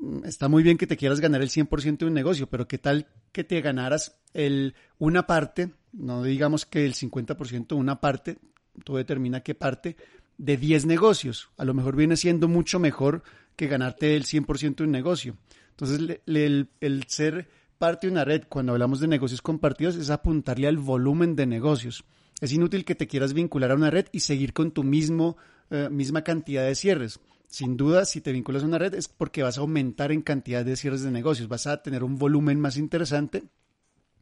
Mm, 0.00 0.24
está 0.24 0.48
muy 0.48 0.62
bien 0.62 0.78
que 0.78 0.86
te 0.86 0.96
quieras 0.96 1.20
ganar 1.20 1.42
el 1.42 1.50
100% 1.50 1.98
de 1.98 2.06
un 2.06 2.14
negocio, 2.14 2.48
pero 2.48 2.66
¿qué 2.66 2.78
tal 2.78 3.06
que 3.32 3.44
te 3.44 3.60
ganaras 3.60 4.18
el, 4.32 4.74
una 4.98 5.26
parte, 5.26 5.70
no 5.92 6.22
digamos 6.22 6.64
que 6.64 6.86
el 6.86 6.94
50%, 6.94 7.76
una 7.76 8.00
parte, 8.00 8.38
tú 8.82 8.96
determina 8.96 9.42
qué 9.42 9.54
parte, 9.54 9.96
de 10.38 10.56
10 10.56 10.86
negocios? 10.86 11.50
A 11.58 11.64
lo 11.64 11.74
mejor 11.74 11.96
viene 11.96 12.16
siendo 12.16 12.48
mucho 12.48 12.80
mejor 12.80 13.22
que 13.56 13.68
ganarte 13.68 14.16
el 14.16 14.24
100% 14.24 14.76
de 14.76 14.84
un 14.84 14.90
negocio. 14.90 15.36
Entonces, 15.70 16.18
el, 16.26 16.68
el, 16.80 17.04
ser 17.06 17.48
parte 17.78 18.06
de 18.06 18.12
una 18.12 18.24
red, 18.24 18.44
cuando 18.48 18.72
hablamos 18.72 19.00
de 19.00 19.08
negocios 19.08 19.42
compartidos, 19.42 19.96
es 19.96 20.08
apuntarle 20.08 20.66
al 20.66 20.78
volumen 20.78 21.36
de 21.36 21.46
negocios. 21.46 22.04
Es 22.40 22.52
inútil 22.52 22.86
que 22.86 22.94
te 22.94 23.06
quieras 23.06 23.34
vincular 23.34 23.70
a 23.70 23.74
una 23.74 23.90
red 23.90 24.06
y 24.12 24.20
seguir 24.20 24.54
con 24.54 24.70
tu 24.70 24.82
mismo, 24.82 25.36
eh, 25.70 25.88
misma 25.90 26.22
cantidad 26.22 26.64
de 26.64 26.74
cierres 26.74 27.20
sin 27.50 27.76
duda, 27.76 28.04
si 28.04 28.20
te 28.20 28.30
vinculas 28.30 28.62
a 28.62 28.66
una 28.66 28.78
red 28.78 28.94
es 28.94 29.08
porque 29.08 29.42
vas 29.42 29.58
a 29.58 29.60
aumentar 29.60 30.12
en 30.12 30.22
cantidad 30.22 30.64
de 30.64 30.76
cierres 30.76 31.02
de 31.02 31.10
negocios, 31.10 31.48
vas 31.48 31.66
a 31.66 31.82
tener 31.82 32.04
un 32.04 32.16
volumen 32.16 32.60
más 32.60 32.76
interesante 32.76 33.42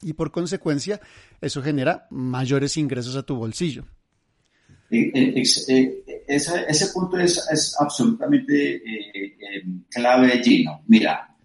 y 0.01 0.15
por 0.15 0.33
consecuencia 0.33 0.99
eso 1.43 1.63
genera 1.63 2.07
mayores 2.11 2.79
ingresos 2.79 3.17
a 3.17 3.23
tu 3.23 3.37
bolsillo. 3.37 3.85
Eh, 4.91 5.13
eh, 5.15 5.43
eh, 5.69 6.05
ese, 6.27 6.87
punto 6.95 7.19
es, 7.19 7.77
absolutamente 7.79 8.83
clave, 9.91 10.43
Gino. 10.43 10.83
Mira, 10.89 11.37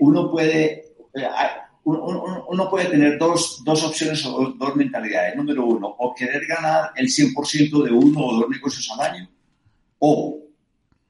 uno 0.00 0.30
puede... 0.30 0.84
Uno, 1.84 2.70
puede 2.70 2.90
tener 2.90 3.18
dos, 3.18 3.60
dos 3.64 3.82
opciones 3.82 4.24
o 4.24 4.54
dos 4.56 4.76
mentalidades. 4.76 5.36
Número 5.36 5.66
uno, 5.66 5.88
o 5.88 6.14
querer 6.14 6.46
ganar 6.46 6.90
el 6.94 7.08
100% 7.08 7.84
de 7.84 7.90
uno 7.90 8.20
o 8.20 8.36
dos 8.36 8.48
negocios 8.48 8.88
al 8.92 9.12
año, 9.12 9.28
o 9.98 10.41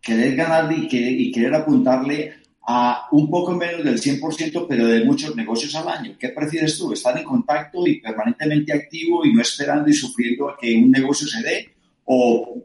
querer 0.02 0.34
ganar 0.34 0.70
y 0.76 1.30
querer, 1.30 1.54
apuntarle 1.54 2.34
a 2.66 3.06
un 3.12 3.30
poco 3.30 3.52
menos 3.52 3.84
del 3.84 4.00
100%, 4.00 4.66
pero 4.68 4.86
de 4.86 5.04
muchos 5.04 5.34
negocios 5.34 5.74
al 5.76 5.88
año. 5.88 6.16
¿Qué 6.18 6.30
prefieres 6.30 6.76
tú? 6.76 6.92
¿Estar 6.92 7.16
en 7.16 7.24
contacto 7.24 7.86
y 7.86 8.00
permanentemente 8.00 8.72
activo 8.72 9.24
y 9.24 9.32
no 9.32 9.40
esperando 9.40 9.88
y 9.88 9.94
sufriendo 9.94 10.50
a 10.50 10.56
que 10.60 10.74
un 10.74 10.90
negocio 10.90 11.26
se 11.26 11.42
dé? 11.42 11.68
¿O, 12.04 12.62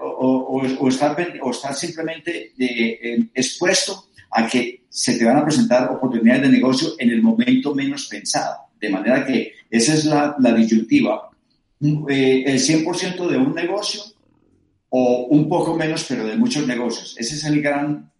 o, 0.00 0.88
estar, 0.88 1.16
o 1.42 1.50
estar, 1.50 1.74
simplemente 1.74 2.52
eh, 2.58 3.28
expuesto 3.34 4.08
a 4.32 4.46
que 4.46 4.82
se 4.88 5.16
te 5.16 5.24
van 5.24 5.38
a 5.38 5.44
presentar 5.44 5.90
oportunidades 5.90 6.42
de 6.42 6.48
negocio 6.48 6.94
en 6.98 7.10
el 7.10 7.22
momento 7.22 7.74
menos 7.74 8.06
pensado? 8.06 8.56
De 8.80 8.90
manera 8.90 9.24
que 9.24 9.52
esa 9.70 9.94
es 9.94 10.04
la, 10.04 10.36
la 10.40 10.52
disyuntiva. 10.52 11.30
Eh, 11.80 12.44
el 12.46 12.58
100% 12.58 13.28
de 13.28 13.36
un 13.36 13.54
negocio 13.54 14.02
o 14.90 15.26
un 15.30 15.48
poco 15.48 15.74
menos, 15.74 16.04
pero 16.08 16.24
de 16.24 16.36
muchos 16.36 16.66
negocios. 16.66 17.16
Esa 17.18 17.34
es 17.34 17.44
el 17.44 17.62
gran, 17.62 18.10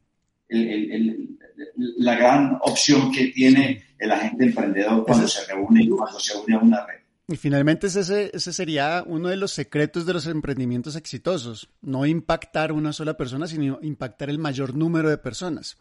la 1.97 2.15
gran 2.15 2.59
opción 2.63 3.11
que 3.13 3.29
tiene 3.29 3.85
el 3.99 4.13
agente 4.13 4.45
emprendedor 4.45 5.05
cuando 5.05 5.27
se 5.27 5.45
reúne 5.47 5.83
y 5.85 5.89
cuando 5.89 6.19
se 6.21 6.37
une 6.37 6.55
a 6.55 6.59
una 6.59 6.87
red. 6.87 6.99
Y 7.31 7.37
finalmente 7.37 7.89
ese, 7.89 8.31
ese 8.33 8.53
sería 8.55 9.05
uno 9.07 9.29
de 9.29 9.37
los 9.37 9.53
secretos 9.53 10.07
de 10.07 10.15
los 10.15 10.27
emprendimientos 10.27 10.97
exitosos, 10.97 11.69
no 11.83 12.07
impactar 12.07 12.73
una 12.73 12.95
sola 12.95 13.19
persona, 13.19 13.47
sino 13.47 13.79
impactar 13.83 14.31
el 14.31 14.39
mayor 14.39 14.75
número 14.75 15.11
de 15.11 15.19
personas. 15.19 15.77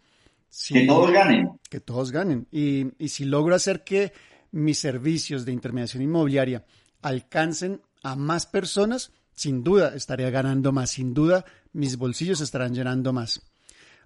que 0.67 0.85
todos 0.85 1.09
ganen. 1.11 1.51
Que 1.69 1.79
todos 1.79 2.11
ganen. 2.11 2.47
Y, 2.51 2.87
y 3.01 3.09
si 3.09 3.23
logro 3.23 3.55
hacer 3.55 3.85
que 3.85 4.11
mis 4.51 4.77
servicios 4.77 5.45
de 5.45 5.53
intermediación 5.53 6.03
inmobiliaria 6.03 6.65
alcancen 7.01 7.81
a 8.03 8.17
más 8.17 8.45
personas, 8.45 9.13
sin 9.37 9.63
duda 9.63 9.93
estaría 9.95 10.31
ganando 10.31 10.71
más, 10.71 10.89
sin 10.89 11.13
duda 11.13 11.45
mis 11.71 11.95
bolsillos 11.95 12.41
estarán 12.41 12.73
llenando 12.73 13.13
más. 13.13 13.39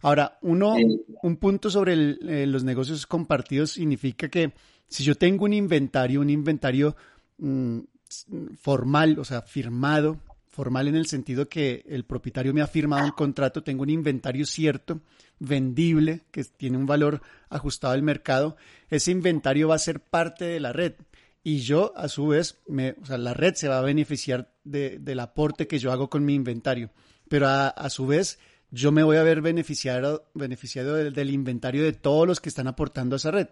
Ahora, 0.02 0.38
uno, 0.42 0.76
un 1.24 1.38
punto 1.38 1.70
sobre 1.70 1.94
eh, 1.94 2.46
los 2.46 2.66
negocios 2.66 3.08
compartidos 3.08 3.72
significa 3.72 4.28
que 4.28 4.52
si 4.88 5.06
yo 5.06 5.16
tengo 5.16 5.46
un 5.46 5.54
inventario, 5.54 6.20
un 6.20 6.30
inventario 6.30 6.98
mm, 7.38 7.80
formal, 8.60 9.18
o 9.20 9.24
sea, 9.24 9.42
firmado, 9.42 10.20
formal 10.50 10.90
en 10.90 10.96
el 10.96 11.06
sentido 11.06 11.48
que 11.48 11.86
el 11.88 12.04
propietario 12.04 12.54
me 12.54 12.62
ha 12.62 12.68
firmado 12.68 13.06
un 13.06 13.12
contrato, 13.12 13.64
tengo 13.64 13.84
un 13.84 13.90
inventario 13.90 14.46
cierto, 14.46 15.00
vendible, 15.40 16.26
que 16.32 16.44
tiene 16.44 16.78
un 16.78 16.86
valor 16.86 17.22
ajustado 17.50 17.94
al 17.94 18.04
mercado, 18.04 18.58
ese 18.90 19.12
inventario 19.12 19.70
va 19.70 19.76
a 19.76 19.80
ser 19.80 20.02
parte 20.02 20.44
de 20.44 20.60
la 20.60 20.74
red 20.74 20.96
y 21.42 21.60
yo 21.60 21.94
a 21.96 22.10
su 22.10 22.28
vez, 22.28 22.60
me, 22.68 22.96
o 23.02 23.06
sea, 23.06 23.18
la 23.18 23.34
red 23.34 23.56
se 23.56 23.70
va 23.70 23.80
a 23.80 23.84
beneficiar 23.84 24.51
de, 24.64 25.00
del 25.00 25.20
aporte 25.20 25.68
que 25.68 25.80
yo 25.80 25.92
hago 25.92 26.10
con 26.10 26.26
mi 26.26 26.36
inventario, 26.36 26.92
pero 27.30 27.48
a, 27.48 27.68
a 27.68 27.90
su 27.90 28.08
vez 28.08 28.40
yo 28.72 28.92
me 28.92 29.04
voy 29.04 29.18
a 29.18 29.24
ver 29.24 29.42
beneficiado, 29.42 30.30
beneficiado 30.34 30.96
del, 30.96 31.14
del, 31.14 31.30
inventario 31.30 31.84
de 31.84 31.94
todos 31.94 32.28
los 32.28 32.40
que 32.40 32.50
están 32.50 32.68
aportando 32.68 33.16
a 33.16 33.18
esa 33.18 33.32
red. 33.32 33.48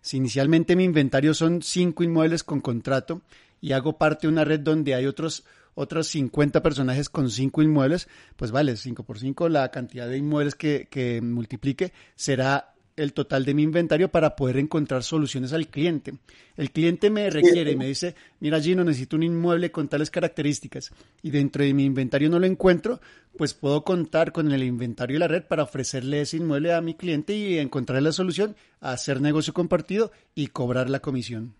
Si 0.00 0.16
inicialmente 0.16 0.76
mi 0.76 0.84
inventario 0.84 1.34
son 1.34 1.62
cinco 1.62 2.04
inmuebles 2.04 2.44
con 2.44 2.60
contrato 2.60 3.22
y 3.60 3.72
hago 3.72 3.98
parte 3.98 4.26
de 4.26 4.32
una 4.32 4.44
red 4.44 4.60
donde 4.60 4.94
hay 4.94 5.06
otros 5.06 5.44
otros 5.74 6.08
50 6.08 6.60
personajes 6.60 7.08
con 7.08 7.30
cinco 7.30 7.62
inmuebles, 7.62 8.08
pues 8.34 8.50
vale, 8.50 8.76
5 8.76 9.04
por 9.04 9.20
5 9.20 9.48
la 9.48 9.70
cantidad 9.70 10.08
de 10.08 10.18
inmuebles 10.18 10.56
que, 10.56 10.88
que 10.90 11.20
multiplique 11.22 11.92
será 12.16 12.74
el 12.98 13.12
total 13.12 13.44
de 13.44 13.54
mi 13.54 13.62
inventario 13.62 14.10
para 14.10 14.36
poder 14.36 14.58
encontrar 14.58 15.02
soluciones 15.02 15.52
al 15.52 15.68
cliente. 15.68 16.14
El 16.56 16.70
cliente 16.70 17.10
me 17.10 17.30
requiere 17.30 17.72
y 17.72 17.76
me 17.76 17.86
dice, 17.86 18.14
mira 18.40 18.60
Gino, 18.60 18.84
necesito 18.84 19.16
un 19.16 19.22
inmueble 19.22 19.70
con 19.70 19.88
tales 19.88 20.10
características 20.10 20.90
y 21.22 21.30
dentro 21.30 21.62
de 21.62 21.72
mi 21.74 21.84
inventario 21.84 22.28
no 22.28 22.38
lo 22.38 22.46
encuentro, 22.46 23.00
pues 23.36 23.54
puedo 23.54 23.84
contar 23.84 24.32
con 24.32 24.50
el 24.50 24.64
inventario 24.64 25.14
de 25.14 25.20
la 25.20 25.28
red 25.28 25.44
para 25.44 25.62
ofrecerle 25.62 26.22
ese 26.22 26.38
inmueble 26.38 26.74
a 26.74 26.80
mi 26.80 26.94
cliente 26.94 27.34
y 27.34 27.58
encontrar 27.58 28.02
la 28.02 28.12
solución, 28.12 28.56
hacer 28.80 29.20
negocio 29.20 29.54
compartido 29.54 30.10
y 30.34 30.48
cobrar 30.48 30.90
la 30.90 31.00
comisión. 31.00 31.54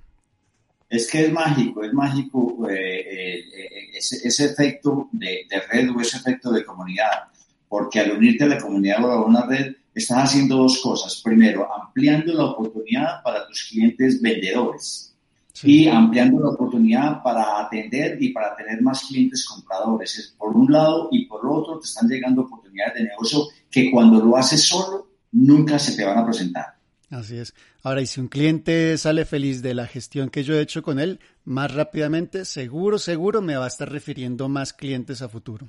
Es 0.88 1.10
que 1.10 1.26
es 1.26 1.32
mágico, 1.32 1.84
es 1.84 1.92
mágico 1.92 2.68
eh, 2.68 2.74
eh, 2.74 3.38
eh, 3.38 3.90
ese, 3.94 4.46
efecto 4.46 5.08
de, 5.12 5.46
de 5.48 5.60
red 5.70 5.90
o 5.94 6.00
ese 6.00 6.16
efecto 6.16 6.50
de 6.50 6.64
comunidad, 6.64 7.28
porque 7.68 8.00
al 8.00 8.12
unirte 8.12 8.44
a 8.44 8.48
la 8.48 8.58
comunidad 8.58 9.04
o 9.04 9.10
a 9.10 9.24
una 9.24 9.44
red, 9.44 9.74
estás 9.98 10.30
haciendo 10.30 10.56
dos 10.56 10.78
cosas. 10.78 11.20
Primero, 11.22 11.68
ampliando 11.72 12.32
la 12.34 12.44
oportunidad 12.46 13.22
para 13.22 13.46
tus 13.46 13.64
clientes 13.64 14.20
vendedores 14.20 15.14
y 15.62 15.88
ampliando 15.88 16.40
la 16.40 16.50
oportunidad 16.50 17.22
para 17.22 17.60
atender 17.60 18.16
y 18.20 18.32
para 18.32 18.54
tener 18.56 18.80
más 18.82 19.04
clientes 19.04 19.44
compradores. 19.44 20.34
Por 20.38 20.56
un 20.56 20.70
lado 20.72 21.08
y 21.10 21.26
por 21.26 21.46
otro 21.46 21.78
te 21.78 21.86
están 21.86 22.08
llegando 22.08 22.42
oportunidades 22.42 22.94
de 22.94 23.04
negocio 23.04 23.48
que 23.70 23.90
cuando 23.90 24.24
lo 24.24 24.36
haces 24.36 24.62
solo 24.62 25.08
nunca 25.32 25.78
se 25.78 25.96
te 25.96 26.04
van 26.04 26.18
a 26.18 26.24
presentar. 26.24 26.66
Así 27.10 27.38
es. 27.38 27.54
Ahora, 27.82 28.02
y 28.02 28.06
si 28.06 28.20
un 28.20 28.28
cliente 28.28 28.98
sale 28.98 29.24
feliz 29.24 29.62
de 29.62 29.74
la 29.74 29.86
gestión 29.86 30.28
que 30.28 30.44
yo 30.44 30.54
he 30.54 30.60
hecho 30.60 30.82
con 30.82 30.98
él, 30.98 31.20
más 31.44 31.72
rápidamente, 31.72 32.44
seguro, 32.44 32.98
seguro 32.98 33.40
me 33.40 33.56
va 33.56 33.64
a 33.64 33.68
estar 33.68 33.90
refiriendo 33.90 34.48
más 34.48 34.72
clientes 34.72 35.22
a 35.22 35.28
futuro. 35.28 35.68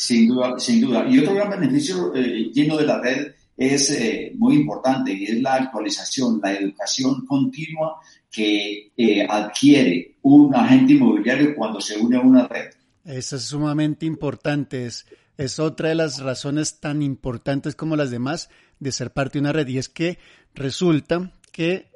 Sin 0.00 0.28
duda, 0.28 0.58
sin 0.58 0.80
duda. 0.80 1.06
Y 1.06 1.18
otro 1.18 1.34
gran 1.34 1.50
beneficio 1.50 2.14
eh, 2.14 2.50
lleno 2.54 2.78
de 2.78 2.86
la 2.86 3.02
red 3.02 3.34
es 3.54 3.90
eh, 3.90 4.32
muy 4.34 4.54
importante 4.54 5.12
y 5.12 5.24
es 5.24 5.42
la 5.42 5.56
actualización, 5.56 6.40
la 6.42 6.54
educación 6.54 7.26
continua 7.26 8.00
que 8.30 8.92
eh, 8.96 9.26
adquiere 9.28 10.16
un 10.22 10.54
agente 10.54 10.94
inmobiliario 10.94 11.54
cuando 11.54 11.82
se 11.82 11.98
une 11.98 12.16
a 12.16 12.20
una 12.20 12.48
red. 12.48 12.70
Eso 13.04 13.36
es 13.36 13.42
sumamente 13.42 14.06
importante. 14.06 14.86
Es, 14.86 15.04
es 15.36 15.58
otra 15.58 15.90
de 15.90 15.96
las 15.96 16.20
razones 16.20 16.80
tan 16.80 17.02
importantes 17.02 17.76
como 17.76 17.94
las 17.94 18.10
demás 18.10 18.48
de 18.78 18.92
ser 18.92 19.12
parte 19.12 19.34
de 19.34 19.40
una 19.40 19.52
red. 19.52 19.68
Y 19.68 19.76
es 19.76 19.90
que 19.90 20.18
resulta 20.54 21.34
que 21.52 21.90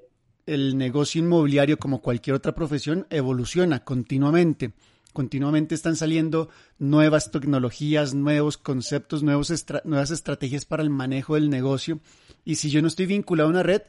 el 0.45 0.77
negocio 0.77 1.23
inmobiliario, 1.23 1.79
como 1.79 2.03
cualquier 2.03 2.37
otra 2.37 2.55
profesión, 2.55 3.07
evoluciona 3.09 3.83
continuamente. 3.83 4.75
Continuamente 5.15 5.77
están 5.77 5.95
saliendo 5.95 6.49
nuevas 6.81 7.31
tecnologías, 7.31 8.15
nuevos 8.15 8.59
conceptos, 8.59 9.23
nuevos 9.23 9.53
nuevas 9.85 10.11
estrategias 10.11 10.65
para 10.65 10.83
el 10.83 10.91
manejo 10.91 11.37
del 11.37 11.51
negocio. 11.51 12.01
Y 12.45 12.57
si 12.57 12.69
yo 12.69 12.83
no 12.83 12.89
estoy 12.89 13.07
vinculado 13.07 13.49
a 13.49 13.53
una 13.53 13.63
red, 13.63 13.83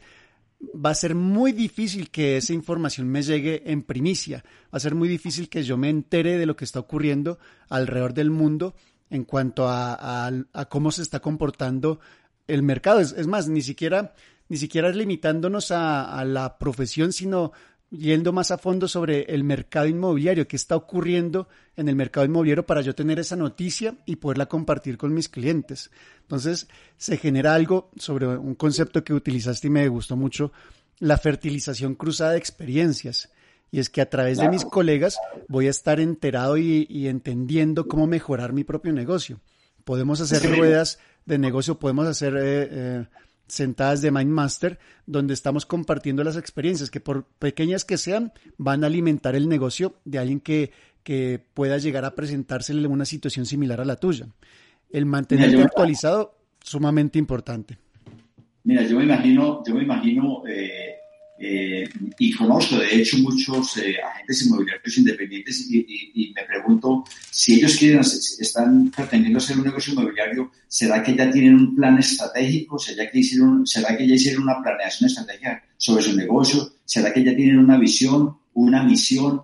va 0.73 0.91
a 0.91 0.93
ser 0.93 1.15
muy 1.15 1.51
difícil 1.51 2.11
que 2.11 2.37
esa 2.37 2.53
información 2.53 3.07
me 3.07 3.23
llegue 3.23 3.63
en 3.71 3.81
primicia. 3.81 4.45
Va 4.65 4.77
a 4.77 4.79
ser 4.79 4.93
muy 4.93 5.09
difícil 5.09 5.49
que 5.49 5.63
yo 5.63 5.77
me 5.77 5.89
entere 5.89 6.37
de 6.37 6.45
lo 6.45 6.55
que 6.55 6.63
está 6.63 6.79
ocurriendo 6.79 7.39
alrededor 7.69 8.13
del 8.13 8.29
mundo 8.29 8.75
en 9.09 9.23
cuanto 9.23 9.65
a, 9.67 10.31
cómo 10.69 10.91
se 10.91 11.01
está 11.01 11.21
comportando 11.21 11.99
el 12.47 12.61
mercado. 12.61 12.99
Es, 12.99 13.25
más, 13.25 13.49
ni 13.49 13.63
siquiera, 13.63 14.13
ni 14.47 14.57
siquiera 14.57 14.89
limitándonos 14.89 15.71
a, 15.71 16.19
a, 16.19 16.23
la 16.23 16.59
profesión, 16.59 17.13
sino 17.13 17.51
yendo 17.97 18.33
más 18.33 18.51
a 18.51 18.57
fondo 18.57 18.87
sobre 18.87 19.23
el 19.23 19.43
mercado 19.43 19.87
inmobiliario, 19.87 20.47
qué 20.47 20.55
está 20.55 20.75
ocurriendo 20.75 21.47
en 21.75 21.89
el 21.89 21.95
mercado 21.95 22.25
inmobiliario 22.25 22.65
para 22.65 22.81
yo 22.81 22.95
tener 22.95 23.19
esa 23.19 23.35
noticia 23.35 23.95
y 24.05 24.17
poderla 24.17 24.47
compartir 24.47 24.97
con 24.97 25.13
mis 25.13 25.29
clientes. 25.29 25.91
Entonces, 26.21 26.67
se 26.97 27.17
genera 27.17 27.53
algo 27.53 27.89
sobre 27.97 28.27
un 28.27 28.55
concepto 28.55 29.03
que 29.03 29.13
utilizaste 29.13 29.67
y 29.67 29.71
me 29.71 29.87
gustó 29.87 30.15
mucho, 30.15 30.51
la 30.99 31.17
fertilización 31.17 31.95
cruzada 31.95 32.31
de 32.31 32.37
experiencias. 32.37 33.29
Y 33.71 33.79
es 33.79 33.89
que 33.89 34.01
a 34.01 34.09
través 34.09 34.37
de 34.37 34.49
mis 34.49 34.63
colegas 34.63 35.17
voy 35.47 35.67
a 35.67 35.71
estar 35.71 35.99
enterado 35.99 36.57
y, 36.57 37.07
entendiendo 37.07 37.87
cómo 37.87 38.07
mejorar 38.07 38.53
mi 38.53 38.63
propio 38.63 38.93
negocio. 38.93 39.41
Podemos 39.83 40.21
hacer 40.21 40.57
ruedas 40.57 40.99
de 41.25 41.37
negocio, 41.37 41.77
podemos 41.77 42.07
hacer 42.07 42.35
eh, 42.37 42.69
eh, 42.71 43.05
sentadas 43.47 44.01
de 44.01 44.11
Mindmaster, 44.11 44.79
donde 45.05 45.33
estamos 45.33 45.65
compartiendo 45.65 46.23
las 46.23 46.37
experiencias 46.37 46.89
que 46.89 46.99
por 46.99 47.25
pequeñas 47.39 47.85
que 47.85 47.97
sean, 47.97 48.33
van 48.57 48.83
a 48.83 48.87
alimentar 48.87 49.35
el 49.35 49.47
negocio 49.47 49.95
de 50.05 50.19
alguien 50.19 50.39
que, 50.39 50.71
que 51.03 51.41
pueda 51.53 51.77
llegar 51.77 52.05
a 52.05 52.15
presentársele 52.15 52.87
una 52.87 53.05
situación 53.05 53.45
similar 53.45 53.81
a 53.81 53.85
la 53.85 53.97
tuya. 53.97 54.27
El 54.89 55.05
mantenerte 55.05 55.61
actualizado, 55.61 56.37
sumamente 56.61 57.19
importante. 57.19 57.77
Mira, 58.63 58.81
yo 58.83 58.97
me 58.97 59.03
imagino, 59.03 59.63
yo 59.65 59.75
me 59.75 59.83
imagino 59.83 60.41
eh, 60.47 60.94
eh, 61.37 61.89
y 62.17 62.31
conozco 62.31 62.77
de 62.77 62.95
hecho 62.95 63.17
muchos 63.17 63.75
eh, 63.77 63.95
agentes 64.01 64.45
inmobiliarios 64.45 64.97
independientes 64.97 65.67
y, 65.69 66.33
me 66.33 66.43
pregunto 66.43 67.03
si 67.29 67.55
ellos 67.55 67.75
quieren, 67.77 67.99
están 67.99 68.89
pretendiendo 68.89 69.39
hacer 69.39 69.57
un 69.57 69.65
negocio 69.65 69.93
inmobiliario, 69.93 70.51
¿será 70.67 71.03
que 71.03 71.15
ya 71.15 71.29
tienen 71.29 71.55
un 71.55 71.75
plan 71.75 71.97
estratégico? 71.97 72.79
¿Será 72.79 73.09
que, 73.09 73.19
hicieron, 73.19 73.67
¿Será 73.67 73.97
que 73.97 74.07
ya 74.07 74.15
hicieron 74.15 74.43
una 74.43 74.61
planeación 74.61 75.09
estratégica 75.09 75.63
sobre 75.77 76.03
su 76.03 76.15
negocio? 76.15 76.71
¿Será 76.85 77.13
que 77.13 77.23
ya 77.23 77.35
tienen 77.35 77.59
una 77.59 77.77
visión, 77.77 78.37
una 78.53 78.83
misión, 78.83 79.41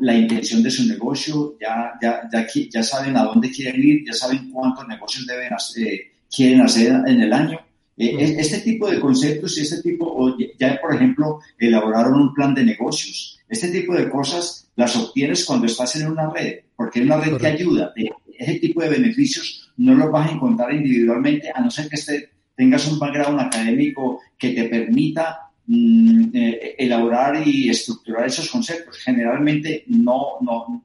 la 0.00 0.16
intención 0.16 0.62
de 0.62 0.70
su 0.70 0.86
negocio? 0.86 1.56
¿Ya, 1.60 1.92
ya, 2.00 2.28
ya, 2.32 2.46
ya 2.70 2.82
saben 2.82 3.16
a 3.16 3.24
dónde 3.24 3.50
quieren 3.50 3.82
ir? 3.82 4.04
¿Ya 4.06 4.12
saben 4.12 4.50
cuántos 4.50 4.86
negocios 4.88 5.26
deben 5.26 5.52
hacer, 5.52 6.12
quieren 6.34 6.62
hacer 6.62 7.02
en 7.06 7.20
el 7.20 7.32
año? 7.32 7.63
Eh, 7.96 8.36
este 8.38 8.60
tipo 8.60 8.90
de 8.90 8.98
conceptos 8.98 9.56
y 9.56 9.62
este 9.62 9.82
tipo, 9.82 10.36
ya 10.58 10.80
por 10.80 10.94
ejemplo, 10.94 11.40
elaboraron 11.58 12.20
un 12.20 12.34
plan 12.34 12.54
de 12.54 12.64
negocios. 12.64 13.38
Este 13.48 13.68
tipo 13.68 13.94
de 13.94 14.08
cosas 14.08 14.68
las 14.76 14.96
obtienes 14.96 15.44
cuando 15.44 15.66
estás 15.66 15.94
en 15.96 16.08
una 16.08 16.30
red, 16.30 16.60
porque 16.76 17.00
en 17.00 17.06
una 17.06 17.18
red 17.18 17.36
te 17.36 17.46
ayuda. 17.46 17.92
Ese 18.36 18.54
tipo 18.54 18.82
de 18.82 18.88
beneficios 18.88 19.72
no 19.76 19.94
los 19.94 20.10
vas 20.10 20.28
a 20.28 20.32
encontrar 20.32 20.74
individualmente, 20.74 21.50
a 21.54 21.60
no 21.60 21.70
ser 21.70 21.88
que 21.88 21.94
este, 21.94 22.30
tengas 22.56 22.86
un 22.90 22.98
background 22.98 23.40
académico 23.40 24.20
que 24.36 24.50
te 24.50 24.64
permita 24.64 25.50
mm, 25.66 26.30
eh, 26.34 26.74
elaborar 26.78 27.46
y 27.46 27.68
estructurar 27.70 28.26
esos 28.26 28.50
conceptos. 28.50 28.98
Generalmente 28.98 29.84
no, 29.86 30.38
no, 30.40 30.84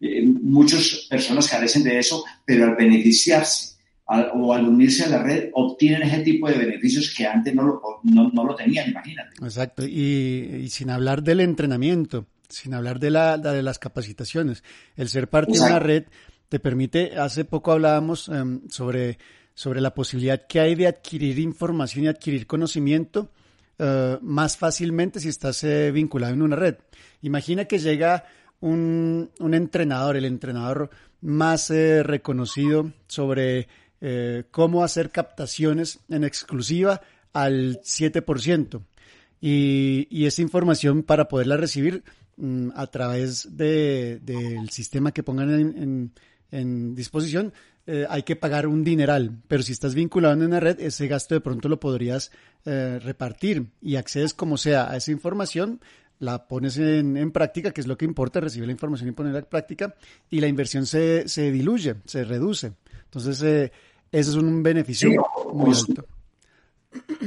eh, 0.00 0.22
muchas 0.24 1.06
personas 1.10 1.48
carecen 1.48 1.82
de 1.82 1.98
eso, 1.98 2.24
pero 2.44 2.64
al 2.66 2.76
beneficiarse 2.76 3.73
o 4.06 4.52
al 4.52 4.68
unirse 4.68 5.04
a 5.04 5.08
la 5.08 5.22
red 5.22 5.50
obtienen 5.54 6.02
ese 6.02 6.20
tipo 6.20 6.48
de 6.48 6.58
beneficios 6.58 7.14
que 7.16 7.26
antes 7.26 7.54
no 7.54 7.62
lo, 7.62 7.80
no, 8.02 8.44
lo 8.44 8.54
tenían, 8.54 8.90
imagínate. 8.90 9.30
Exacto, 9.42 9.84
y, 9.86 10.68
sin 10.68 10.90
hablar 10.90 11.22
del 11.22 11.40
entrenamiento, 11.40 12.26
sin 12.48 12.74
hablar 12.74 12.98
de, 12.98 13.10
la, 13.10 13.38
de 13.38 13.62
las 13.62 13.78
capacitaciones, 13.78 14.62
el 14.96 15.08
ser 15.08 15.28
parte 15.28 15.52
de 15.52 15.60
una 15.60 15.78
red 15.78 16.04
te 16.48 16.60
permite, 16.60 17.18
hace 17.18 17.44
poco 17.44 17.72
hablábamos 17.72 18.28
em, 18.28 18.68
sobre, 18.68 19.18
sobre 19.54 19.80
la 19.80 19.94
posibilidad 19.94 20.46
que 20.46 20.60
hay 20.60 20.74
de 20.74 20.86
adquirir 20.86 21.38
información 21.38 22.04
y 22.04 22.08
adquirir 22.08 22.46
conocimiento 22.46 23.30
eh, 23.78 24.18
más 24.20 24.56
fácilmente 24.56 25.18
si 25.18 25.28
estás 25.28 25.64
eh, 25.64 25.90
vinculado 25.90 26.34
en 26.34 26.42
una 26.42 26.56
red. 26.56 26.76
Imagina 27.22 27.64
que 27.64 27.78
llega 27.78 28.24
un, 28.60 29.30
un 29.40 29.54
entrenador, 29.54 30.16
el 30.16 30.26
entrenador 30.26 30.90
más 31.20 31.70
eh, 31.70 32.02
reconocido 32.02 32.92
sobre 33.06 33.66
eh, 34.00 34.44
cómo 34.50 34.84
hacer 34.84 35.10
captaciones 35.10 36.00
en 36.08 36.24
exclusiva 36.24 37.00
al 37.32 37.80
7%. 37.82 38.80
Y, 39.40 40.06
y 40.10 40.26
esa 40.26 40.42
información 40.42 41.02
para 41.02 41.28
poderla 41.28 41.56
recibir 41.56 42.02
mm, 42.36 42.70
a 42.74 42.86
través 42.86 43.56
del 43.56 44.70
sistema 44.70 45.12
que 45.12 45.22
pongan 45.22 46.10
en, 46.50 46.94
disposición, 46.94 47.52
eh, 47.86 48.06
hay 48.08 48.22
que 48.22 48.36
pagar 48.36 48.66
un 48.66 48.84
dineral. 48.84 49.42
Pero 49.48 49.62
si 49.62 49.72
estás 49.72 49.94
vinculado 49.94 50.34
en 50.34 50.42
una 50.42 50.60
red, 50.60 50.80
ese 50.80 51.08
gasto 51.08 51.34
de 51.34 51.40
pronto 51.40 51.68
lo 51.68 51.80
podrías 51.80 52.30
eh, 52.64 53.00
repartir 53.02 53.66
y 53.82 53.96
accedes 53.96 54.34
como 54.34 54.56
sea 54.56 54.90
a 54.90 54.96
esa 54.96 55.10
información 55.10 55.80
la 56.18 56.46
pones 56.48 56.78
en, 56.78 57.30
práctica, 57.32 57.72
que 57.72 57.80
es 57.80 57.86
lo 57.86 57.96
que 57.96 58.04
importa, 58.04 58.40
recibir 58.40 58.66
la 58.66 58.72
información 58.72 59.08
y 59.08 59.12
ponerla 59.12 59.40
en 59.40 59.44
práctica, 59.46 59.94
y 60.30 60.40
la 60.40 60.48
inversión 60.48 60.86
se, 60.86 61.28
se 61.28 61.50
diluye, 61.50 61.96
se 62.04 62.24
reduce. 62.24 62.72
Entonces, 63.14 63.70
ese 64.10 64.30
es 64.30 64.36
un 64.36 64.62
beneficio 64.62 65.10
muy 65.52 65.74
alto. 65.74 66.06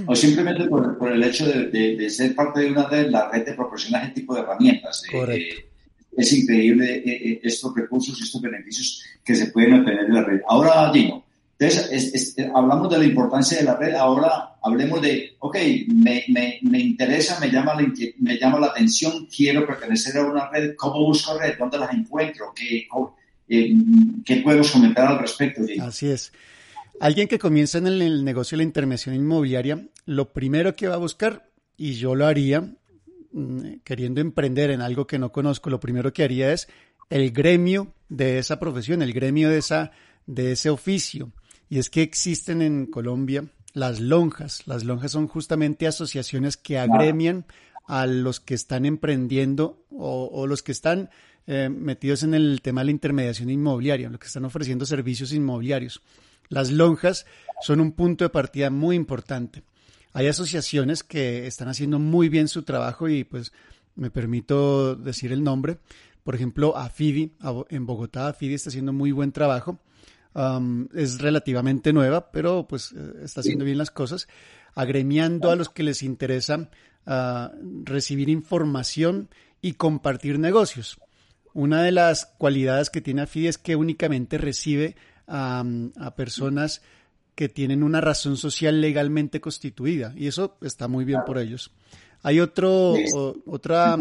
O 0.06 0.15
simplemente 0.15 0.65
por, 0.65 1.12
el 1.12 1.23
hecho 1.23 1.45
de, 1.45 2.10
ser 2.10 2.34
parte 2.36 2.62
de 2.62 2.71
una 2.71 2.88
red, 2.88 3.10
la 3.10 3.30
red 3.30 3.43
te 3.43 3.54
proporciona 3.54 4.04
ese 4.04 4.13
tipo 4.13 4.34
de 4.34 4.41
herramientas. 4.41 5.04
Correcto. 5.12 5.62
es 6.15 6.34
increíble 6.34 6.97
eh, 6.97 7.32
eh, 7.32 7.39
estos 7.43 7.76
recursos 7.76 8.17
y 8.19 8.23
estos 8.23 8.41
beneficios 8.41 9.04
que 9.23 9.36
se 9.36 9.47
pueden 9.47 9.73
obtener 9.73 10.08
de 10.08 10.13
la 10.13 10.23
red. 10.23 10.41
Ahora, 10.47 10.91
Gino, 10.93 11.26
entonces, 11.60 12.36
hablamos 12.54 12.89
de 12.89 13.00
la 13.00 13.06
importancia 13.06 13.58
de 13.58 13.63
la 13.63 13.76
red, 13.76 13.95
ahora 13.95 14.58
hablemos 14.62 15.02
de, 15.02 15.36
ok, 15.39 15.58
me, 15.88 16.23
me, 16.28 16.60
me 16.62 16.80
interesa, 16.80 17.39
me 17.39 17.50
llama, 17.50 17.73
la, 17.73 17.91
me 18.19 18.38
llama 18.38 18.60
la 18.60 18.67
atención, 18.67 19.28
quiero 19.36 19.65
pertenecer 19.65 20.17
a 20.17 20.26
una 20.26 20.50
red, 20.52 20.76
¿cómo 20.76 21.06
busco 21.06 21.38
red? 21.38 21.58
¿Dónde 21.58 21.80
las 21.80 21.91
encuentro? 21.93 22.54
¿Qué, 22.56 22.88
eh, 23.47 23.73
¿qué 24.25 24.38
podemos 24.38 24.71
comentar 24.71 25.12
al 25.12 25.19
respecto? 25.19 25.62
Así 25.81 26.10
es. 26.10 26.31
Alguien 26.99 27.27
que 27.27 27.39
comienza 27.39 27.77
en 27.77 27.88
el 27.88 28.23
negocio 28.23 28.55
de 28.55 28.63
la 28.63 28.67
intervención 28.67 29.13
inmobiliaria, 29.13 29.88
lo 30.05 30.33
primero 30.33 30.75
que 30.75 30.88
va 30.88 30.95
a 30.95 30.99
buscar, 30.99 31.49
y 31.77 31.93
yo 31.93 32.15
lo 32.15 32.25
haría, 32.25 32.73
mm, 33.31 33.81
queriendo 33.83 34.19
emprender 34.19 34.71
en 34.71 34.81
algo 34.81 35.05
que 35.05 35.19
no 35.19 35.31
conozco, 35.31 35.69
lo 35.69 35.79
primero 35.79 36.12
que 36.12 36.23
haría 36.23 36.51
es 36.51 36.67
el 37.10 37.31
gremio 37.31 37.93
de 38.10 38.39
esa 38.39 38.60
profesión, 38.60 39.01
el 39.01 39.13
gremio 39.13 39.49
de, 39.49 39.60
esa, 39.60 39.91
de 40.25 40.53
ese 40.53 40.69
oficio. 40.69 41.31
Y 41.69 41.77
es 41.77 41.89
que 41.89 42.01
existen 42.01 42.62
en 42.62 42.88
Colombia 42.88 43.45
las 43.73 43.99
lonjas. 43.99 44.65
Las 44.65 44.83
lonjas 44.83 45.12
son 45.12 45.27
justamente 45.27 45.86
asociaciones 45.86 46.57
que 46.57 46.79
agremian 46.79 47.45
a 47.88 48.06
los 48.06 48.39
que 48.39 48.54
están 48.54 48.86
emprendiendo 48.86 49.86
o, 49.89 50.45
los 50.45 50.62
que 50.62 50.73
están 50.73 51.10
eh, 51.47 51.69
metidos 51.69 52.23
en 52.23 52.34
el 52.34 52.62
tema 52.62 52.82
de 52.82 52.86
la 52.86 52.91
intermediación 52.91 53.50
inmobiliaria, 53.50 54.10
los 54.10 54.19
que 54.19 54.28
están 54.28 54.45
ofreciendo 54.45 54.86
servicios 54.86 55.32
inmobiliarios. 55.32 56.02
Las 56.50 56.69
lonjas 56.69 57.26
son 57.62 57.80
un 57.80 57.93
punto 57.93 58.26
de 58.26 58.30
partida 58.30 58.69
muy 58.69 58.95
importante. 58.95 59.63
Hay 60.13 60.28
asociaciones 60.28 61.04
que 61.04 61.47
están 61.47 61.69
haciendo 61.69 61.97
muy 61.97 62.28
bien 62.28 62.50
su 62.50 62.63
trabajo 62.63 63.08
y 63.08 63.23
pues 63.23 63.54
me 63.95 64.12
permito 64.12 64.95
decir 64.95 65.32
el 65.32 65.43
nombre. 65.43 65.78
Por 66.23 66.36
ejemplo, 66.36 66.76
AFIDI, 66.76 67.34
en 67.69 67.86
Bogotá, 67.86 68.28
AFIDI 68.28 68.56
está 68.56 68.69
haciendo 68.69 68.91
muy 68.91 69.12
buen 69.12 69.32
trabajo. 69.32 69.80
es 70.93 71.19
relativamente 71.19 71.93
nueva, 71.93 72.32
pero 72.32 72.67
pues 72.67 72.91
eh, 72.91 73.23
está 73.23 73.39
haciendo 73.39 73.63
bien 73.63 73.78
las 73.78 73.91
cosas, 73.91 74.28
agremiando 74.76 75.52
a 75.52 75.56
los 75.56 75.69
que 75.69 75.84
les 75.84 76.04
interesa 76.04 76.69
recibir 77.84 78.30
información 78.30 79.30
y 79.62 79.74
compartir 79.74 80.39
negocios. 80.39 81.00
Una 81.54 81.82
de 81.82 81.91
las 81.91 82.26
cualidades 82.38 82.89
que 82.89 83.02
tiene 83.02 83.22
AFIDI 83.22 83.48
es 83.48 83.58
que 83.58 83.76
únicamente 83.76 84.38
recibe 84.38 84.96
a, 85.28 85.63
personas 86.15 86.82
que 87.36 87.50
tienen 87.50 87.84
una 87.84 88.02
razón 88.02 88.38
social 88.38 88.82
legalmente 88.82 89.41
constituida 89.41 90.13
y 90.15 90.28
eso 90.28 90.58
está 90.62 90.88
muy 90.88 91.06
bien 91.06 91.22
por 91.26 91.38
ellos. 91.38 91.72
Hay 92.24 92.39
otro, 92.39 92.96
otra, 93.46 93.98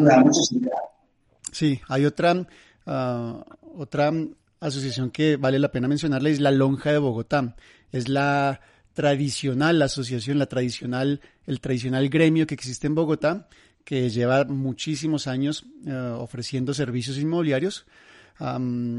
sí, 1.52 1.80
hay 1.88 2.06
otra, 2.06 2.46
ah, 2.86 3.44
otra 3.76 4.12
asociación 4.60 5.10
que 5.10 5.36
vale 5.36 5.58
la 5.58 5.70
pena 5.70 5.88
mencionarla, 5.88 6.30
es 6.30 6.40
la 6.40 6.50
Lonja 6.50 6.92
de 6.92 6.98
Bogotá. 6.98 7.56
Es 7.92 8.08
la 8.08 8.60
tradicional 8.96 9.82
asociación, 9.82 10.38
la 10.38 10.46
tradicional, 10.46 11.20
el 11.46 11.60
tradicional 11.60 12.08
gremio 12.08 12.46
que 12.46 12.54
existe 12.54 12.86
en 12.86 12.94
Bogotá, 12.94 13.46
que 13.84 14.08
lleva 14.08 14.44
muchísimos 14.46 15.26
años 15.26 15.66
eh, 15.86 15.92
ofreciendo 15.92 16.72
servicios 16.72 17.18
inmobiliarios. 17.18 17.84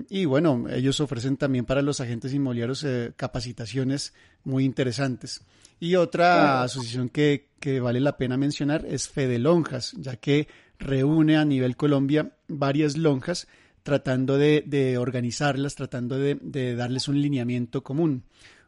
y 0.09 0.25
bueno, 0.25 0.65
ellos 0.69 0.99
ofrecen 0.99 1.35
también 1.35 1.65
para 1.65 1.81
los 1.81 1.99
agentes 1.99 2.31
inmobiliarios 2.31 2.83
eh, 2.83 3.11
capacitaciones 3.15 4.13
muy 4.43 4.65
interesantes. 4.65 5.41
Y 5.79 5.95
otra 5.95 6.61
asociación 6.61 7.09
que, 7.09 7.49
que, 7.59 7.79
vale 7.79 7.99
la 7.99 8.17
pena 8.17 8.37
mencionar 8.37 8.85
es 8.85 9.09
Fede 9.09 9.39
Lonjas, 9.39 9.93
ya 9.97 10.15
que 10.17 10.47
reúne 10.77 11.37
a 11.37 11.45
nivel 11.45 11.75
Colombia 11.75 12.33
varias 12.47 12.97
lonjas 12.97 13.47
tratando 13.81 14.37
de, 14.37 14.63
de 14.65 14.97
organizarlas, 14.99 15.73
tratando 15.73 16.19
de, 16.19 16.37
de, 16.41 16.75
darles 16.75 17.07
un 17.07 17.19
lineamiento 17.19 17.83
común. 17.83 18.25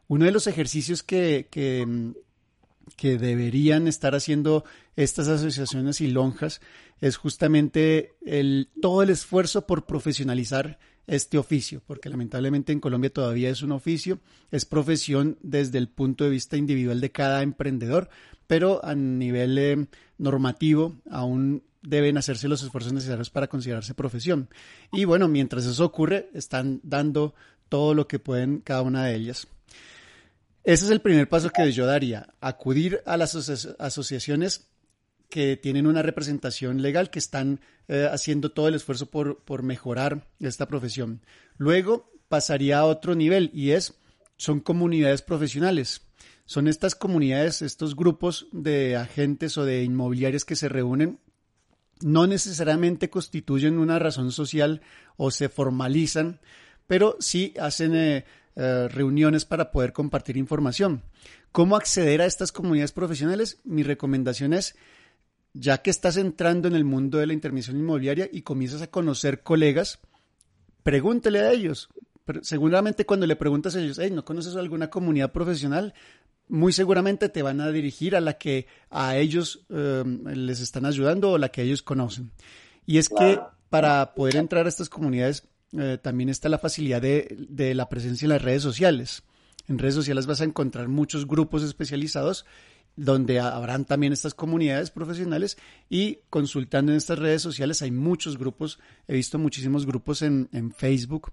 Uno 0.09 0.25
de 0.25 0.31
los 0.31 0.47
ejercicios 0.47 1.03
que, 1.03 1.47
que, 1.51 2.13
que 2.97 3.19
deberían 3.19 3.87
estar 3.87 4.15
haciendo 4.15 4.65
estas 4.95 5.27
asociaciones 5.27 6.01
y 6.01 6.07
lonjas 6.07 6.61
es 6.99 7.15
justamente 7.15 8.15
el, 8.25 8.69
todo 8.81 9.03
el 9.03 9.11
esfuerzo 9.11 9.67
por 9.67 9.85
profesionalizar 9.85 10.79
este 11.05 11.37
oficio, 11.37 11.83
porque 11.85 12.09
lamentablemente 12.09 12.73
en 12.73 12.79
Colombia 12.79 13.13
todavía 13.13 13.51
es 13.51 13.61
un 13.61 13.71
oficio, 13.71 14.19
es 14.49 14.65
profesión 14.65 15.37
desde 15.43 15.77
el 15.77 15.89
punto 15.89 16.23
de 16.23 16.31
vista 16.31 16.57
individual 16.57 17.01
de 17.01 17.11
cada 17.11 17.43
emprendedor, 17.43 18.09
pero 18.47 18.83
a 18.83 18.95
nivel 18.95 19.57
eh, 19.59 19.87
normativo 20.17 20.95
aún 21.11 21.61
deben 21.83 22.17
hacerse 22.17 22.47
los 22.47 22.63
esfuerzos 22.63 22.93
necesarios 22.93 23.29
para 23.29 23.47
considerarse 23.47 23.93
profesión. 23.93 24.49
Y 24.91 25.05
bueno, 25.05 25.27
mientras 25.27 25.67
eso 25.67 25.85
ocurre, 25.85 26.31
están 26.33 26.81
dando 26.81 27.35
todo 27.69 27.93
lo 27.93 28.07
que 28.07 28.17
pueden 28.17 28.61
cada 28.61 28.81
una 28.81 29.05
de 29.05 29.15
ellas. 29.15 29.47
Ese 30.69 30.85
es 30.85 30.91
el 30.91 31.01
primer 31.01 31.27
paso 31.27 31.49
que 31.49 31.71
yo 31.71 31.87
daría, 31.87 32.35
acudir 32.41 33.01
a 33.07 33.17
las 33.17 33.33
asociaciones 33.79 34.69
que 35.27 35.57
tienen 35.57 35.87
una 35.87 36.03
representación 36.03 36.83
legal, 36.83 37.09
que 37.09 37.17
están 37.17 37.59
eh, 37.87 38.07
haciendo 38.11 38.51
todo 38.51 38.67
el 38.67 38.75
esfuerzo 38.75 39.07
por, 39.07 39.43
por 39.45 39.63
mejorar 39.63 40.27
esta 40.39 40.67
profesión. 40.67 41.21
Luego 41.57 42.11
pasaría 42.27 42.77
a 42.77 42.85
otro 42.85 43.15
nivel 43.15 43.49
y 43.51 43.71
es, 43.71 43.95
son 44.37 44.59
comunidades 44.59 45.23
profesionales. 45.23 46.01
Son 46.45 46.67
estas 46.67 46.93
comunidades, 46.93 47.63
estos 47.63 47.95
grupos 47.95 48.45
de 48.51 48.95
agentes 48.95 49.57
o 49.57 49.65
de 49.65 49.83
inmobiliarios 49.83 50.45
que 50.45 50.55
se 50.55 50.69
reúnen, 50.69 51.19
no 52.01 52.27
necesariamente 52.27 53.09
constituyen 53.09 53.79
una 53.79 53.97
razón 53.97 54.31
social 54.31 54.81
o 55.17 55.31
se 55.31 55.49
formalizan, 55.49 56.41
pero 56.85 57.17
sí 57.19 57.55
hacen 57.59 57.95
eh, 57.95 58.25
eh, 58.61 58.89
reuniones 58.89 59.45
para 59.45 59.71
poder 59.71 59.93
compartir 59.93 60.35
información. 60.35 61.01
¿Cómo 61.53 61.77
acceder 61.77 62.21
a 62.21 62.25
estas 62.25 62.51
comunidades 62.51 62.91
profesionales? 62.91 63.57
Mi 63.63 63.83
recomendación 63.83 64.51
es 64.51 64.75
ya 65.53 65.77
que 65.77 65.89
estás 65.89 66.17
entrando 66.17 66.67
en 66.67 66.75
el 66.75 66.83
mundo 66.83 67.19
de 67.19 67.27
la 67.27 67.31
intervención 67.31 67.77
inmobiliaria 67.77 68.27
y 68.29 68.41
comienzas 68.41 68.81
a 68.81 68.87
conocer 68.87 69.43
colegas, 69.43 69.99
pregúntele 70.83 71.39
a 71.39 71.53
ellos. 71.53 71.87
seguramente 72.41 73.05
cuando 73.05 73.27
le 73.27 73.37
preguntas 73.37 73.77
a 73.77 73.79
ellos, 73.79 73.97
hey, 73.97 74.11
¿no 74.11 74.25
conoces 74.25 74.57
alguna 74.57 74.89
comunidad 74.89 75.31
profesional? 75.31 75.93
Muy 76.49 76.73
seguramente 76.73 77.29
te 77.29 77.41
van 77.41 77.61
a 77.61 77.71
dirigir 77.71 78.13
a 78.13 78.19
la 78.19 78.37
que 78.37 78.67
a 78.89 79.15
ellos 79.15 79.65
em, 79.69 80.21
les 80.25 80.59
están 80.59 80.85
ayudando 80.85 81.31
o 81.31 81.37
la 81.37 81.47
que 81.47 81.61
ellos 81.61 81.81
conocen. 81.81 82.31
Y 82.85 82.97
es 82.97 83.07
que 83.07 83.39
para 83.69 84.15
poder 84.15 84.35
entrar 84.35 84.65
a 84.65 84.69
estas 84.69 84.89
comunidades 84.89 85.47
eh, 85.77 85.97
también 86.01 86.29
está 86.29 86.49
la 86.49 86.57
facilidad 86.57 87.01
de, 87.01 87.35
de 87.49 87.73
la 87.73 87.89
presencia 87.89 88.25
en 88.25 88.29
las 88.29 88.41
redes 88.41 88.63
sociales. 88.63 89.23
En 89.67 89.77
redes 89.77 89.95
sociales 89.95 90.25
vas 90.25 90.41
a 90.41 90.45
encontrar 90.45 90.87
muchos 90.87 91.27
grupos 91.27 91.63
especializados 91.63 92.45
donde 92.95 93.39
habrán 93.39 93.85
también 93.85 94.11
estas 94.11 94.33
comunidades 94.33 94.91
profesionales 94.91 95.57
y 95.89 96.19
consultando 96.29 96.91
en 96.91 96.97
estas 96.97 97.17
redes 97.17 97.41
sociales 97.41 97.81
hay 97.81 97.91
muchos 97.91 98.37
grupos, 98.37 98.79
he 99.07 99.13
visto 99.13 99.39
muchísimos 99.39 99.85
grupos 99.85 100.21
en, 100.21 100.49
Facebook 100.75 101.31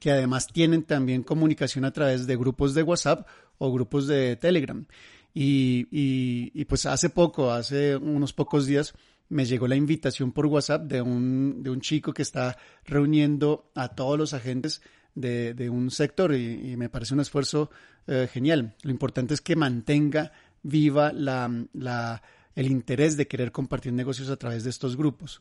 que 0.00 0.10
además 0.10 0.48
tienen 0.48 0.82
también 0.82 1.22
comunicación 1.22 1.84
a 1.84 1.92
través 1.92 2.26
de 2.26 2.36
grupos 2.36 2.74
de 2.74 2.82
WhatsApp 2.82 3.26
o 3.58 3.72
grupos 3.72 4.06
de 4.06 4.36
Telegram. 4.36 4.84
Y, 5.32 5.86
y, 5.92 6.64
pues 6.64 6.86
hace 6.86 7.08
poco, 7.08 7.52
hace 7.52 7.96
unos 7.96 8.32
pocos 8.32 8.66
días, 8.66 8.94
me 9.30 9.46
llegó 9.46 9.66
la 9.66 9.76
invitación 9.76 10.32
por 10.32 10.46
WhatsApp 10.46 10.82
de 10.82 11.00
un, 11.00 11.62
de 11.62 11.70
un 11.70 11.80
chico 11.80 12.12
que 12.12 12.22
está 12.22 12.58
reuniendo 12.84 13.70
a 13.74 13.88
todos 13.88 14.18
los 14.18 14.34
agentes 14.34 14.82
de, 15.14 15.54
de 15.54 15.70
un 15.70 15.90
sector 15.90 16.34
y, 16.34 16.76
me 16.76 16.88
parece 16.88 17.14
un 17.14 17.20
esfuerzo 17.20 17.70
eh, 18.06 18.28
genial. 18.30 18.74
Lo 18.82 18.90
importante 18.90 19.34
es 19.34 19.40
que 19.40 19.56
mantenga 19.56 20.32
viva 20.62 21.12
la, 21.12 21.50
la, 21.72 22.22
el 22.54 22.66
interés 22.66 23.16
de 23.16 23.28
querer 23.28 23.52
compartir 23.52 23.92
negocios 23.92 24.30
a 24.30 24.36
través 24.36 24.64
de 24.64 24.70
estos 24.70 24.96
grupos. 24.96 25.40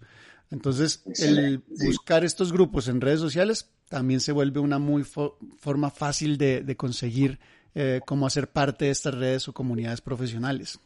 Entonces, 0.51 1.03
el 1.19 1.63
buscar 1.85 2.23
estos 2.23 2.51
grupos 2.51 2.87
en 2.87 3.01
redes 3.01 3.19
sociales 3.19 3.69
también 3.87 4.19
se 4.19 4.31
vuelve 4.31 4.59
una 4.59 4.79
muy 4.79 5.03
forma 5.03 5.89
fácil 5.89 6.37
de, 6.37 6.61
de 6.61 6.77
conseguir 6.77 7.39
eh, 7.75 8.01
cómo 8.05 8.25
hacer 8.25 8.51
parte 8.51 8.85
de 8.85 8.91
estas 8.91 9.15
redes 9.15 9.47
o 9.47 9.53
comunidades 9.53 10.01
profesionales. 10.01 10.79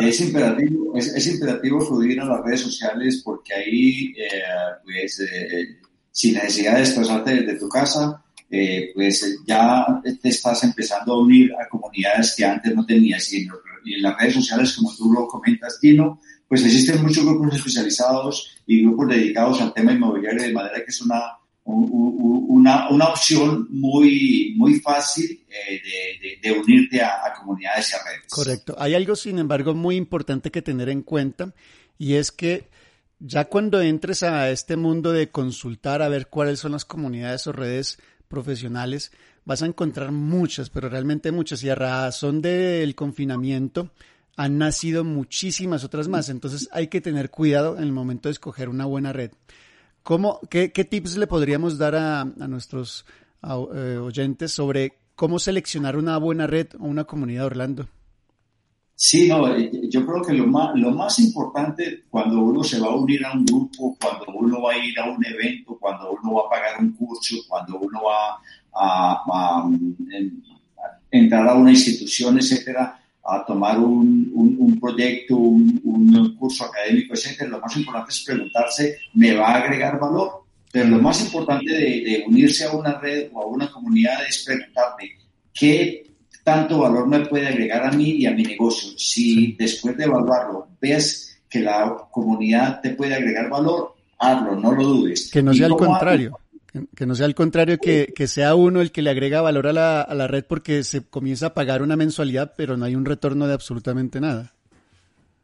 Es, 0.00 0.20
imperativo, 0.20 0.96
es, 0.96 1.08
es, 1.14 1.26
imperativo 1.26 1.80
subir 1.80 2.20
a 2.20 2.24
las 2.26 2.44
redes 2.44 2.60
sociales 2.60 3.22
porque 3.24 3.54
ahí 3.54 4.14
eh, 4.16 4.42
pues, 4.84 5.20
eh, 5.20 5.78
sin 6.10 6.34
necesidad 6.34 6.74
de 6.74 6.80
desplazarte 6.80 7.34
desde 7.34 7.58
tu 7.58 7.68
casa, 7.68 8.22
eh, 8.50 8.90
pues 8.94 9.38
ya 9.46 10.00
te 10.20 10.28
estás 10.28 10.64
empezando 10.64 11.14
a 11.14 11.20
unir 11.20 11.52
a 11.54 11.68
comunidades 11.68 12.34
que 12.36 12.44
antes 12.44 12.74
no 12.74 12.84
tenías. 12.84 13.32
Y 13.32 13.46
en, 13.94 14.02
las 14.02 14.18
redes 14.18 14.34
sociales, 14.34 14.74
como 14.76 14.94
tú 14.94 15.12
lo 15.12 15.26
comentas, 15.26 15.78
Dino, 15.80 16.20
pues 16.46 16.64
existen 16.64 17.02
muchos 17.02 17.24
grupos 17.24 17.54
especializados 17.54 18.56
y 18.66 18.82
grupos 18.82 19.08
dedicados 19.08 19.60
al 19.60 19.72
tema 19.72 19.92
inmobiliario, 19.92 20.42
de 20.42 20.52
manera 20.52 20.84
que 20.84 20.90
es 20.90 21.00
una, 21.00 21.20
una, 21.64 22.88
una 22.90 23.08
opción 23.08 23.66
muy, 23.70 24.54
muy 24.56 24.80
fácil 24.80 25.44
eh, 25.48 25.80
de, 26.20 26.38
de, 26.42 26.58
unirte 26.58 27.00
a, 27.02 27.26
a 27.26 27.34
comunidades 27.34 27.92
y 27.92 27.96
a 27.96 28.10
redes. 28.10 28.28
Correcto. 28.30 28.74
Hay 28.78 28.94
algo, 28.94 29.14
sin 29.14 29.38
embargo, 29.38 29.74
muy 29.74 29.96
importante 29.96 30.50
que 30.50 30.62
tener 30.62 30.88
en 30.88 31.02
cuenta 31.02 31.54
y 31.98 32.14
es 32.14 32.32
que 32.32 32.68
ya 33.18 33.44
cuando 33.44 33.80
entres 33.82 34.22
a 34.22 34.50
este 34.50 34.76
mundo 34.76 35.12
de 35.12 35.30
consultar 35.30 36.00
a 36.00 36.08
ver 36.08 36.28
cuáles 36.28 36.60
son 36.60 36.72
las 36.72 36.86
comunidades 36.86 37.46
o 37.46 37.52
redes 37.52 37.98
profesionales, 38.28 39.12
vas 39.44 39.62
a 39.62 39.66
encontrar 39.66 40.10
muchas, 40.10 40.70
pero 40.70 40.88
realmente 40.88 41.30
muchas. 41.30 41.62
Y 41.62 41.68
a 41.68 41.74
razón 41.74 42.40
del 42.40 42.94
confinamiento 42.94 43.90
han 44.36 44.56
nacido 44.56 45.04
muchísimas 45.04 45.84
otras 45.84 46.08
más. 46.08 46.30
Entonces 46.30 46.68
hay 46.72 46.88
que 46.88 47.02
tener 47.02 47.30
cuidado 47.30 47.76
en 47.76 47.82
el 47.82 47.92
momento 47.92 48.28
de 48.28 48.32
escoger 48.32 48.68
una 48.70 48.86
buena 48.86 49.12
red. 49.12 49.32
¿Cómo, 50.02 50.40
qué, 50.48 50.72
qué 50.72 50.84
tips 50.84 51.16
le 51.16 51.26
podríamos 51.26 51.78
dar 51.78 51.94
a, 51.94 52.20
a 52.22 52.48
nuestros 52.48 53.04
eh, 53.42 53.96
oyentes 53.96 54.52
sobre 54.52 54.94
cómo 55.14 55.38
seleccionar 55.38 55.96
una 55.96 56.18
buena 56.18 56.46
red 56.46 56.68
o 56.78 56.84
una 56.84 57.04
comunidad 57.04 57.46
Orlando? 57.46 57.88
Sí, 59.02 59.28
no, 59.28 59.48
eh, 59.56 59.70
yo 59.88 60.04
creo 60.04 60.20
que 60.20 60.34
lo 60.34 60.46
más, 60.46 60.78
lo 60.78 60.90
más 60.90 61.18
importante 61.20 62.04
cuando 62.10 62.40
uno 62.40 62.62
se 62.62 62.78
va 62.78 62.88
a 62.88 62.96
unir 62.96 63.24
a 63.24 63.32
un 63.32 63.46
grupo, 63.46 63.96
cuando 63.98 64.26
uno 64.38 64.60
va 64.60 64.72
a 64.72 64.78
ir 64.78 64.98
a 64.98 65.10
un 65.10 65.24
evento, 65.24 65.78
cuando 65.80 66.12
uno 66.12 66.34
va 66.34 66.42
a 66.42 66.50
pagar 66.50 66.80
un 66.80 66.92
curso, 66.92 67.36
cuando 67.48 67.78
uno 67.78 68.02
va 68.02 68.38
a, 68.74 69.70
entrar 71.10 71.48
a 71.48 71.54
una 71.54 71.70
institución, 71.70 72.36
etcétera, 72.36 72.99
a 73.36 73.44
tomar 73.44 73.78
un, 73.78 74.30
un, 74.34 74.80
proyecto, 74.80 75.36
un, 75.36 76.36
curso 76.38 76.64
académico, 76.64 77.14
etcétera, 77.14 77.50
lo 77.50 77.60
más 77.60 77.76
importante 77.76 78.10
es 78.10 78.24
preguntarse, 78.24 78.98
¿me 79.14 79.34
va 79.34 79.48
a 79.48 79.62
agregar 79.62 79.98
valor? 79.98 80.44
Pero 80.72 80.88
lo 80.88 80.98
más 80.98 81.20
importante 81.22 81.72
de, 81.72 81.80
de 81.80 82.24
unirse 82.26 82.64
a 82.64 82.72
una 82.72 82.98
red 82.98 83.28
o 83.32 83.42
a 83.42 83.46
una 83.46 83.70
comunidad 83.70 84.24
es 84.26 84.44
preguntarte, 84.46 85.18
¿qué 85.52 86.10
tanto 86.44 86.78
valor 86.78 87.06
me 87.06 87.20
puede 87.26 87.48
agregar 87.48 87.84
a 87.84 87.92
mí 87.92 88.10
y 88.10 88.26
a 88.26 88.32
mi 88.32 88.42
negocio. 88.42 88.90
Si 88.96 89.54
después 89.58 89.96
de 89.96 90.04
evaluarlo 90.04 90.68
ves 90.80 91.40
que 91.48 91.60
la 91.60 92.08
comunidad 92.10 92.80
te 92.80 92.90
puede 92.90 93.14
agregar 93.14 93.48
valor, 93.48 93.94
hazlo, 94.18 94.56
no 94.56 94.72
lo 94.72 94.84
dudes. 94.84 95.30
Que 95.32 95.42
no 95.42 95.52
sea 95.52 95.66
al 95.66 95.76
contrario. 95.76 96.38
Que, 96.94 97.04
no 97.04 97.16
sea 97.16 97.26
al 97.26 97.34
contrario, 97.34 97.78
que, 97.78 98.12
que, 98.14 98.28
sea 98.28 98.54
uno 98.54 98.80
el 98.80 98.92
que 98.92 99.02
le 99.02 99.10
agrega 99.10 99.40
valor 99.40 99.66
a 99.66 99.72
la, 99.72 100.02
a 100.02 100.14
la 100.14 100.28
red 100.28 100.44
porque 100.44 100.84
se 100.84 101.02
comienza 101.02 101.46
a 101.46 101.54
pagar 101.54 101.82
una 101.82 101.96
mensualidad, 101.96 102.54
pero 102.56 102.76
no 102.76 102.84
hay 102.84 102.94
un 102.94 103.04
retorno 103.04 103.48
de 103.48 103.54
absolutamente 103.54 104.20
nada. 104.20 104.54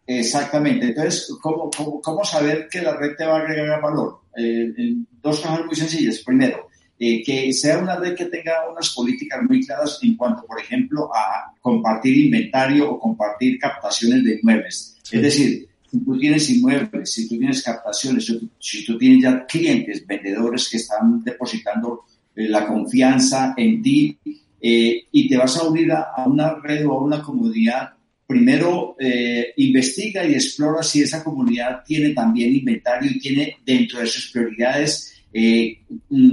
Exactamente. 0.07 0.87
Entonces, 0.87 1.29
¿cómo, 1.43 1.71
cómo, 2.03 2.25
saber 2.25 2.69
que 2.71 2.81
la 2.81 2.97
red 2.97 3.17
te 3.17 3.25
va 3.25 3.39
a 3.39 3.41
agregar 3.41 3.83
valor? 3.83 4.21
Eh, 4.37 4.95
dos 5.21 5.41
cosas 5.41 5.67
muy 5.67 5.75
sencillas. 5.75 6.21
Primero, 6.25 6.69
eh, 6.99 7.23
que 7.25 7.53
sea 7.53 7.79
una 7.79 7.97
red 7.97 8.15
que 8.15 8.27
tenga 8.27 8.71
unas 8.71 8.91
políticas 8.95 9.43
muy 9.49 9.67
claras 9.67 9.99
en 10.03 10.17
cuanto, 10.17 10.47
por 10.47 10.61
ejemplo, 10.61 11.11
a 11.13 11.53
compartir 11.61 12.17
inventario 12.27 12.91
o 12.91 13.01
compartir 13.01 13.59
captaciones 13.59 14.23
de 14.23 14.39
inmuebles. 14.39 14.97
Es 15.11 15.23
decir, 15.23 15.69
si 15.99 16.05
tú 16.05 16.19
tienes 16.19 16.51
inmuebles, 16.51 17.13
si 17.13 17.29
tú 17.29 17.39
tienes 17.39 17.63
captaciones, 17.63 18.33
si 18.59 18.85
tú, 18.85 18.99
tienes 18.99 19.23
ya 19.23 19.47
clientes, 19.47 20.07
vendedores 20.07 20.69
que 20.69 20.77
están 20.77 21.23
depositando 21.25 22.05
eh, 22.35 22.49
la 22.49 22.67
confianza 22.67 23.55
en 23.57 23.83
ti, 23.83 24.19
eh, 24.61 25.07
y 25.13 25.29
te 25.29 25.37
vas 25.37 25.57
a 25.57 25.69
unir 25.69 25.93
a, 25.93 26.25
una 26.27 26.55
red 26.55 26.87
o 26.87 26.93
a 26.93 27.03
una 27.03 27.23
comunidad, 27.23 27.91
primero 28.27 28.97
eh, 28.99 29.53
investiga 29.59 30.25
y 30.25 30.35
explora 30.35 30.83
si 30.83 31.03
esa 31.03 31.23
comunidad 31.23 31.85
tiene 31.85 32.11
también 32.11 32.55
inventario 32.55 33.11
y 33.11 33.21
tiene 33.21 33.59
dentro 33.65 34.01
de 34.01 34.07
sus 34.07 34.33
prioridades 34.33 35.17
eh, 35.33 35.83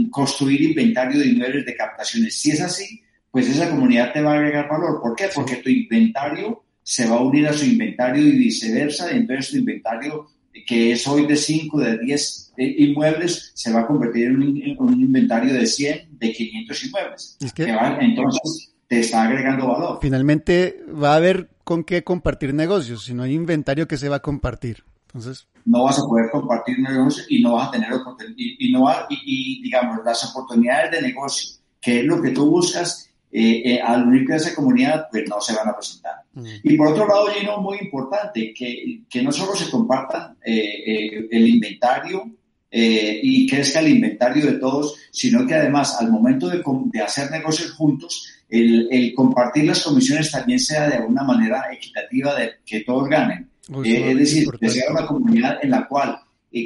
construir 0.10 0.62
inventario 0.62 1.19
de 1.19 1.28
inmuebles 1.28 1.65
de 1.65 1.76
captaciones. 1.76 2.36
Si 2.36 2.52
es 2.52 2.62
así, 2.62 3.02
pues 3.30 3.49
esa 3.49 3.69
comunidad 3.69 4.13
te 4.13 4.21
va 4.21 4.34
a 4.34 4.36
agregar 4.36 4.69
valor. 4.69 5.02
¿Por 5.02 5.15
qué? 5.15 5.30
Porque 5.34 5.58
tu 5.58 5.69
inventario 5.69 6.63
se 6.83 7.07
va 7.07 7.15
a 7.15 7.21
unir 7.21 7.47
a 7.47 7.53
su 7.53 7.65
inventario 7.65 8.21
y 8.21 8.31
viceversa, 8.31 9.11
entonces 9.11 9.51
tu 9.51 9.57
inventario 9.57 10.27
que 10.67 10.91
es 10.91 11.07
hoy 11.07 11.25
de 11.25 11.35
5, 11.35 11.79
de 11.79 11.97
10 11.99 12.53
eh, 12.57 12.75
inmuebles, 12.79 13.51
se 13.55 13.71
va 13.71 13.81
a 13.81 13.87
convertir 13.87 14.27
en 14.27 14.77
un, 14.79 14.93
inventario 14.93 15.53
de 15.53 15.65
100, 15.65 16.19
de 16.19 16.31
500 16.31 16.85
inmuebles. 16.85 17.37
entonces, 17.99 18.73
te 18.87 18.99
está 18.99 19.23
agregando 19.23 19.67
valor. 19.67 19.99
Finalmente, 20.01 20.83
va 20.89 21.13
a 21.13 21.15
haber 21.15 21.49
con 21.63 21.83
qué 21.83 22.03
compartir 22.03 22.53
negocios, 22.53 23.05
si 23.05 23.13
no 23.13 23.23
hay 23.23 23.33
inventario 23.33 23.87
que 23.87 23.97
se 23.97 24.09
va 24.09 24.17
a 24.17 24.21
compartir. 24.21 24.83
Entonces, 25.07 25.47
no 25.65 25.83
vas 25.83 25.99
a 25.99 26.03
poder 26.03 26.29
compartir 26.31 26.79
negocios 26.79 27.25
y 27.29 27.41
no 27.41 27.53
vas 27.53 27.69
a 27.69 27.71
tener 27.71 27.89
y, 28.35 28.71
no 28.71 28.89
y, 29.09 29.61
digamos 29.61 29.99
las 30.03 30.29
oportunidades 30.29 30.91
de 30.91 31.01
negocio, 31.07 31.59
que 31.79 31.99
es 31.99 32.05
lo 32.05 32.21
que 32.21 32.31
tú 32.31 32.49
buscas, 32.49 33.09
eh, 33.35 33.63
eh, 33.65 33.81
al 33.81 34.07
unirte 34.07 34.33
a 34.33 34.35
esa 34.35 34.53
comunidad, 34.53 35.07
pues 35.09 35.27
no 35.27 35.41
se 35.41 35.55
van 35.55 35.67
a 35.67 35.75
presentar. 35.75 36.17
Mm. 36.33 36.45
Y 36.61 36.77
por 36.77 36.89
otro 36.89 37.07
lado, 37.07 37.27
Gino, 37.27 37.59
muy 37.61 37.79
importante, 37.79 38.53
que, 38.53 39.01
que 39.09 39.23
no 39.23 39.31
solo 39.31 39.55
se 39.55 39.71
compartan 39.71 40.37
eh, 40.45 41.27
el 41.31 41.47
inventario 41.47 42.29
y 42.75 43.47
crezca 43.47 43.81
el 43.81 43.89
inventario 43.89 44.47
de 44.47 44.53
todos, 44.53 44.95
sino 45.11 45.45
que 45.45 45.53
además 45.53 45.95
al 45.99 46.09
momento 46.09 46.49
de, 46.49 46.63
de 46.91 47.01
hacer 47.01 47.29
negocios 47.29 47.71
juntos, 47.73 48.27
el, 48.49 48.87
el, 48.89 49.13
compartir 49.13 49.65
las 49.65 49.83
comisiones 49.83 50.31
también 50.31 50.59
sea 50.59 50.89
de 50.89 50.95
alguna 50.95 51.23
manera 51.23 51.71
equitativa, 51.71 52.33
de 52.33 52.53
que 52.65 52.79
todos 52.81 53.07
ganen. 53.07 53.47
es 53.85 54.17
decir, 54.17 54.47
que 54.59 54.69
sea 54.69 54.91
una 54.91 55.05
comunidad 55.05 55.59
en 55.61 55.69
la 55.69 55.87
cual 55.87 56.19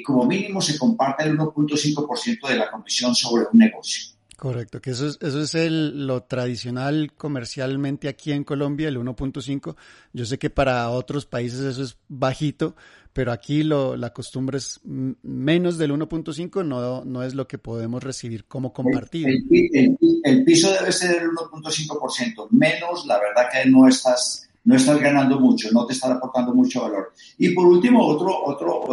como 0.05 0.25
mínimo 0.25 0.61
se 0.61 0.77
comparte 0.77 1.25
el 1.25 1.37
1.5% 1.37 2.47
de 2.47 2.55
la 2.55 2.71
comisión 2.71 3.13
sobre 3.13 3.45
un 3.51 3.59
negocio. 3.59 4.16
Correcto, 4.37 4.79
que 4.79 4.91
eso 4.91 5.07
es, 5.07 5.17
eso 5.19 5.41
es 5.41 5.55
el, 5.55 6.05
lo 6.05 6.21
tradicional 6.21 7.11
comercialmente 7.17 8.07
aquí 8.07 8.31
en 8.31 8.43
Colombia, 8.43 8.87
el 8.87 8.99
1.5. 8.99 9.75
Yo 10.13 10.25
sé 10.25 10.37
que 10.37 10.51
para 10.51 10.91
otros 10.91 11.25
países 11.25 11.61
eso 11.61 11.81
es 11.81 11.97
bajito, 12.07 12.75
pero 13.13 13.31
aquí 13.31 13.63
lo, 13.63 13.97
la 13.97 14.13
costumbre 14.13 14.59
es 14.59 14.79
menos 14.83 15.79
del 15.79 15.91
1.5, 15.91 16.63
no, 16.63 17.03
no 17.03 17.23
es 17.23 17.33
lo 17.33 17.47
que 17.47 17.57
podemos 17.57 18.03
recibir 18.03 18.45
como 18.45 18.71
compartido. 18.71 19.27
El, 19.27 20.43
piso 20.45 20.71
debe 20.71 20.91
ser 20.91 21.23
el 21.23 21.29
1.5%, 21.29 22.47
menos, 22.51 23.07
la 23.07 23.19
verdad 23.19 23.49
que 23.51 23.67
no 23.67 23.87
estás, 23.87 24.47
no 24.65 24.75
estás 24.75 24.99
ganando 24.99 25.39
mucho, 25.39 25.71
no 25.71 25.87
te 25.87 25.93
está 25.93 26.13
aportando 26.13 26.53
mucho 26.53 26.83
valor. 26.83 27.11
Y 27.39 27.55
por 27.55 27.65
último, 27.65 28.05
otro, 28.05 28.43
otro, 28.45 28.83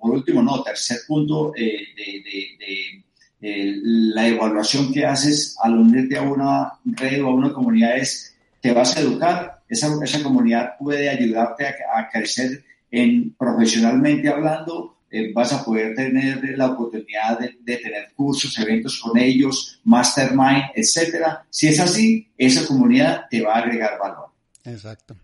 por 0.00 0.10
último, 0.12 0.44
no, 0.44 0.62
tercer 0.62 0.98
punto 1.08 1.52
eh, 1.56 1.88
de 1.96 3.04
la 3.40 4.26
evaluación 4.26 4.92
que 4.92 5.04
haces 5.04 5.56
al 5.62 5.76
unirte 5.76 6.16
a 6.16 6.22
una 6.22 6.72
red 6.84 7.22
o 7.22 7.28
a 7.28 7.34
una 7.34 7.52
comunidad 7.52 7.98
es, 7.98 8.34
te 8.60 8.72
vas 8.72 8.96
a 8.96 9.00
educar, 9.00 9.62
esa, 9.68 9.88
esa 10.02 10.22
comunidad 10.22 10.76
puede 10.78 11.08
ayudarte 11.08 11.66
a, 11.66 12.08
crecer 12.10 12.64
en, 12.90 13.34
profesionalmente 13.34 14.28
hablando, 14.28 14.98
eh, 15.10 15.32
vas 15.32 15.52
a 15.52 15.64
poder 15.64 15.94
tener 15.94 16.56
la 16.56 16.70
oportunidad 16.70 17.38
de, 17.38 17.76
tener 17.76 18.12
cursos, 18.14 18.58
eventos 18.58 19.00
con 19.00 19.18
ellos, 19.18 19.80
mastermind, 19.84 20.64
etcétera. 20.74 21.44
Si 21.50 21.68
es 21.68 21.78
así, 21.80 22.28
esa 22.36 22.66
comunidad 22.66 23.26
te 23.30 23.42
va 23.42 23.54
a 23.54 23.58
agregar 23.58 23.98
valor. 23.98 24.26
Exacto. 24.64 25.16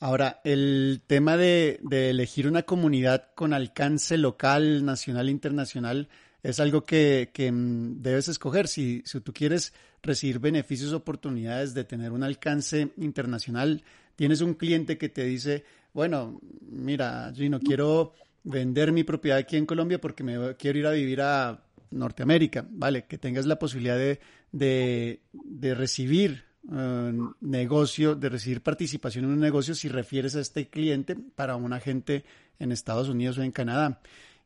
Ahora, 0.00 0.40
el 0.42 1.00
tema 1.06 1.36
de, 1.36 1.78
de 1.82 2.10
elegir 2.10 2.48
una 2.48 2.64
comunidad 2.64 3.28
con 3.36 3.54
alcance 3.54 4.18
local, 4.18 4.84
nacional, 4.84 5.30
internacional, 5.30 6.08
es 6.42 6.60
algo 6.60 6.84
que, 6.84 7.30
mm, 7.52 8.02
debes 8.02 8.28
escoger. 8.28 8.68
Si, 8.68 9.02
si 9.04 9.20
tú 9.20 9.32
quieres 9.32 9.72
recibir 10.02 10.38
beneficios, 10.38 10.92
oportunidades 10.92 11.74
de 11.74 11.84
tener 11.84 12.12
un 12.12 12.22
alcance 12.22 12.90
internacional, 12.96 13.82
tienes 14.16 14.40
un 14.40 14.54
cliente 14.54 14.98
que 14.98 15.08
te 15.08 15.24
dice, 15.24 15.64
bueno, 15.92 16.40
mira, 16.68 17.32
Gino, 17.34 17.60
quiero 17.60 18.14
vender 18.44 18.92
mi 18.92 19.04
propiedad 19.04 19.38
aquí 19.38 19.56
en 19.56 19.66
Colombia 19.66 20.00
porque 20.00 20.24
me 20.24 20.56
quiero 20.56 20.78
ir 20.78 20.86
a 20.86 20.92
vivir 20.92 21.20
a 21.20 21.62
Norteamérica, 21.90 22.66
¿vale? 22.70 23.04
Que 23.04 23.18
tengas 23.18 23.46
la 23.46 23.58
posibilidad 23.58 23.96
de, 23.96 24.18
de, 24.50 25.74
recibir 25.74 26.44
un 26.64 27.34
eh, 27.34 27.36
negocio, 27.40 28.14
de 28.14 28.28
recibir 28.28 28.62
participación 28.62 29.26
en 29.26 29.32
un 29.32 29.40
negocio 29.40 29.74
si 29.74 29.88
refieres 29.88 30.34
a 30.34 30.40
este 30.40 30.68
cliente 30.68 31.14
para 31.14 31.56
un 31.56 31.72
agente 31.72 32.24
en 32.58 32.72
Estados 32.72 33.08
Unidos 33.08 33.38
o 33.38 33.42
en 33.42 33.52
Canadá 33.52 34.00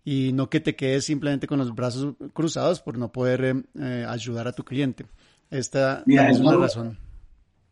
y 0.08 0.32
no 0.32 0.48
que 0.48 0.60
te 0.60 0.76
quedes 0.76 1.04
simplemente 1.04 1.48
con 1.48 1.58
los 1.58 1.74
brazos 1.74 2.14
cruzados 2.32 2.80
por 2.80 2.96
no 2.96 3.10
poder 3.10 3.44
eh, 3.44 3.62
eh, 3.80 4.06
ayudar 4.08 4.46
a 4.46 4.52
tu 4.52 4.64
cliente. 4.64 5.04
Esta 5.50 6.04
es 6.06 6.38
una 6.38 6.56
razón. 6.56 6.96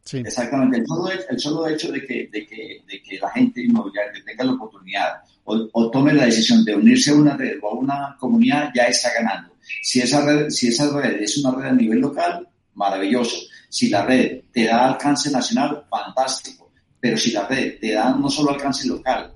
Sí. 0.04 0.18
Exactamente. 0.18 0.78
El 0.78 0.86
solo, 0.86 1.10
el 1.30 1.38
solo 1.38 1.68
hecho 1.68 1.92
de 1.92 2.04
que, 2.04 2.28
de, 2.32 2.44
que, 2.44 2.82
de 2.88 3.02
que, 3.02 3.18
la 3.20 3.30
gente 3.30 3.62
inmobiliaria 3.62 4.20
tenga 4.26 4.44
la 4.44 4.52
oportunidad 4.52 5.12
o, 5.44 5.90
tome 5.90 6.12
la 6.12 6.24
decisión 6.24 6.64
de 6.64 6.74
unirse 6.74 7.12
a 7.12 7.14
una 7.14 7.36
red 7.36 7.56
o 7.62 7.68
a 7.68 7.74
una 7.74 8.16
comunidad 8.18 8.70
ya 8.74 8.82
está 8.86 9.10
ganando. 9.16 9.54
Si 9.80 10.00
esa 10.00 10.26
red, 10.26 10.50
si 10.50 10.68
esa 10.68 10.90
red 10.90 11.22
es 11.22 11.38
una 11.38 11.56
red 11.56 11.70
a 11.70 11.72
nivel 11.72 12.00
local, 12.00 12.48
maravilloso. 12.74 13.36
Si 13.68 13.90
la 13.90 14.04
red 14.04 14.42
te 14.52 14.64
da 14.64 14.88
alcance 14.88 15.30
nacional, 15.30 15.84
fantástico. 15.88 16.72
Pero 16.98 17.16
si 17.16 17.30
la 17.30 17.46
red 17.46 17.78
te 17.78 17.92
da 17.92 18.10
no 18.10 18.28
solo 18.28 18.50
alcance 18.50 18.88
local, 18.88 19.32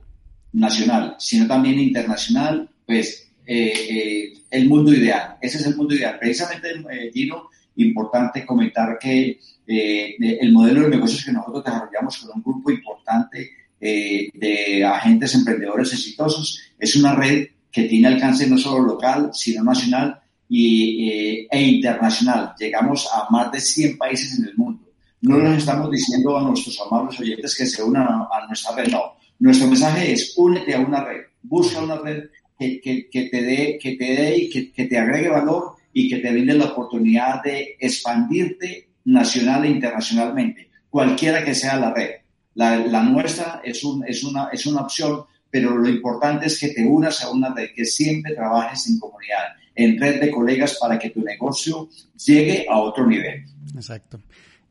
nacional, 0.52 1.14
sino 1.20 1.46
también 1.46 1.78
internacional, 1.78 2.68
pues 2.88 3.31
eh, 3.44 3.72
eh, 3.90 4.33
el 4.51 4.66
mundo 4.66 4.94
ideal. 4.94 5.37
Ese 5.42 5.59
es 5.59 5.66
el 5.66 5.77
mundo 5.77 5.94
ideal. 5.94 6.16
Precisamente, 6.18 6.68
eh, 6.90 7.11
Gino, 7.12 7.51
importante 7.77 8.46
comentar 8.46 8.98
que 8.98 9.38
el 9.66 10.53
modelo 10.53 10.81
de 10.81 10.88
negocios 10.88 11.22
que 11.22 11.33
nosotros 11.33 11.62
desarrollamos 11.62 12.16
con 12.16 12.37
un 12.37 12.42
grupo 12.42 12.70
importante 12.70 13.51
de 13.79 14.83
agentes 14.83 15.35
emprendedores 15.35 15.92
exitosos 15.92 16.59
es 16.79 16.96
una 16.96 17.14
red 17.14 17.46
que 17.70 17.83
tiene 17.85 18.09
alcance 18.09 18.48
no 18.48 18.57
solo 18.57 18.83
local, 18.83 19.31
sino 19.35 19.62
nacional 19.62 20.18
y, 20.48 21.46
e 21.51 21.62
internacional. 21.62 22.55
Llegamos 22.59 23.07
a 23.12 23.31
más 23.31 23.53
de 23.53 23.61
100 23.61 23.98
países 23.98 24.38
en 24.38 24.46
el 24.46 24.57
mundo. 24.57 24.90
No 25.20 25.38
les 25.38 25.59
estamos 25.59 25.90
diciendo 25.90 26.38
a 26.38 26.42
nuestros 26.42 26.81
amables 26.81 27.20
oyentes 27.20 27.55
que 27.55 27.66
se 27.66 27.83
unan 27.83 28.05
a, 28.05 28.29
a 28.33 28.46
nuestra 28.46 28.74
red, 28.74 28.88
no. 28.88 29.18
Nuestro 29.38 29.68
mensaje 29.68 30.12
es 30.12 30.33
únete 30.37 30.74
a 30.74 30.81
una 30.81 31.05
red, 31.05 31.20
busca 31.42 31.81
una 31.81 31.98
red 31.98 32.24
que, 32.59 33.09
te 33.11 33.42
dé 33.42 33.79
que 33.81 33.97
te 33.97 34.05
dé 34.05 34.37
y 34.37 34.73
que, 34.73 34.85
te 34.87 34.99
agregue 34.99 35.29
valor 35.29 35.77
y 35.92 36.09
que 36.09 36.18
te 36.18 36.33
brinde 36.33 36.55
la 36.55 36.66
oportunidad 36.66 37.42
de 37.42 37.77
expandirte 37.79 38.88
nacional 39.05 39.64
e 39.64 39.71
internacionalmente, 39.71 40.71
cualquiera 40.90 41.44
que 41.44 41.55
sea 41.55 41.79
la 41.79 41.94
red. 41.94 42.11
La, 42.55 43.03
nuestra 43.03 43.61
es, 43.64 43.85
un, 43.85 44.05
es, 44.07 44.25
una, 44.25 44.49
es 44.53 44.66
una 44.66 44.83
opción, 44.83 45.25
pero 45.51 45.77
lo 45.77 45.88
importante 45.88 46.47
es 46.47 46.59
que 46.59 46.68
te 46.68 46.85
unas 46.85 47.23
a 47.23 47.31
una 47.31 47.55
red, 47.55 47.68
que 47.75 47.85
siempre 47.85 48.35
trabajes 48.35 48.88
en 48.88 48.99
comunidad, 48.99 49.44
en 49.75 49.99
red 49.99 50.21
de 50.21 50.31
colegas 50.31 50.77
para 50.81 50.99
que 50.99 51.11
tu 51.11 51.23
negocio 51.23 51.88
llegue 52.27 52.66
a 52.68 52.79
otro 52.79 53.07
nivel. 53.07 53.44
Exacto. 53.77 54.21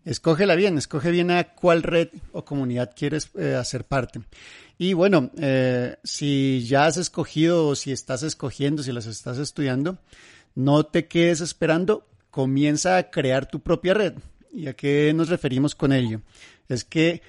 Escógela 0.03 0.55
bien, 0.55 0.77
escoge 0.77 1.11
bien 1.11 1.31
a 1.31 1.43
cuál 1.43 1.83
red 1.83 2.09
o 2.31 2.45
comunidad 2.45 2.91
quieres 2.95 3.29
eh, 3.37 3.55
hacer 3.55 3.85
parte. 3.85 4.21
Y 4.77 4.93
bueno, 4.93 5.31
eh, 5.37 5.95
si 6.03 6.65
ya 6.67 6.85
has 6.85 6.97
escogido 6.97 7.67
o 7.67 7.75
si 7.75 7.91
estás 7.91 8.23
escogiendo, 8.23 8.83
si 8.83 8.91
las 8.91 9.07
estás 9.07 9.39
estudiando, 9.39 9.97
no 10.53 10.85
te 10.85 11.07
quedes 11.07 11.41
esperando, 11.41 12.07
comienza 12.29 12.97
a 12.97 13.09
crear 13.09 13.47
tu 13.47 13.59
propia 13.61 13.93
red. 13.95 14.13
¿Y 14.51 14.67
a 14.67 14.73
qué 14.73 15.13
nos 15.13 15.29
referimos 15.29 15.73
con 15.75 15.93
ello? 15.93 16.21
Es 16.67 16.83
que 16.83 17.21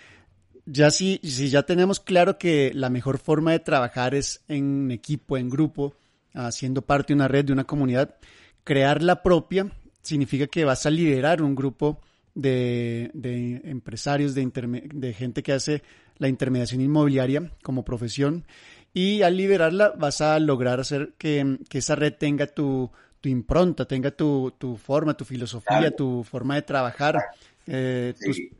ya 0.66 0.90
si, 0.90 1.20
si 1.22 1.48
ya 1.48 1.62
tenemos 1.62 2.00
claro 2.00 2.38
que 2.38 2.72
la 2.74 2.90
mejor 2.90 3.18
forma 3.18 3.52
de 3.52 3.60
trabajar 3.60 4.14
es 4.14 4.42
en 4.48 4.90
equipo, 4.90 5.38
en 5.38 5.48
grupo, 5.48 5.94
haciendo 6.34 6.82
parte 6.82 7.08
de 7.08 7.16
una 7.16 7.28
red, 7.28 7.46
de 7.46 7.52
una 7.54 7.64
comunidad, 7.64 8.16
crear 8.64 9.02
la 9.02 9.22
propia 9.22 9.72
significa 10.02 10.46
que 10.46 10.64
vas 10.64 10.84
a 10.84 10.90
liderar 10.90 11.42
un 11.42 11.54
grupo 11.54 12.00
de, 12.34 13.10
de 13.14 13.62
empresarios, 13.64 14.34
de, 14.34 14.46
de 14.94 15.12
gente 15.14 15.42
que 15.42 15.52
hace 15.52 15.82
la 16.18 16.28
intermediación 16.28 16.80
inmobiliaria 16.80 17.50
como 17.62 17.84
profesión 17.84 18.44
y 18.94 19.22
al 19.22 19.36
liberarla 19.36 19.92
vas 19.96 20.20
a 20.20 20.38
lograr 20.38 20.80
hacer 20.80 21.12
que, 21.18 21.58
esa 21.72 21.94
red 21.94 22.14
tenga 22.14 22.46
tu, 22.46 22.90
impronta, 23.24 23.84
tenga 23.84 24.10
tu, 24.10 24.52
forma, 24.82 25.16
tu 25.16 25.24
filosofía, 25.24 25.90
tu 25.90 26.24
forma 26.24 26.54
de 26.56 26.62
trabajar, 26.62 27.16
eh, 27.66 28.14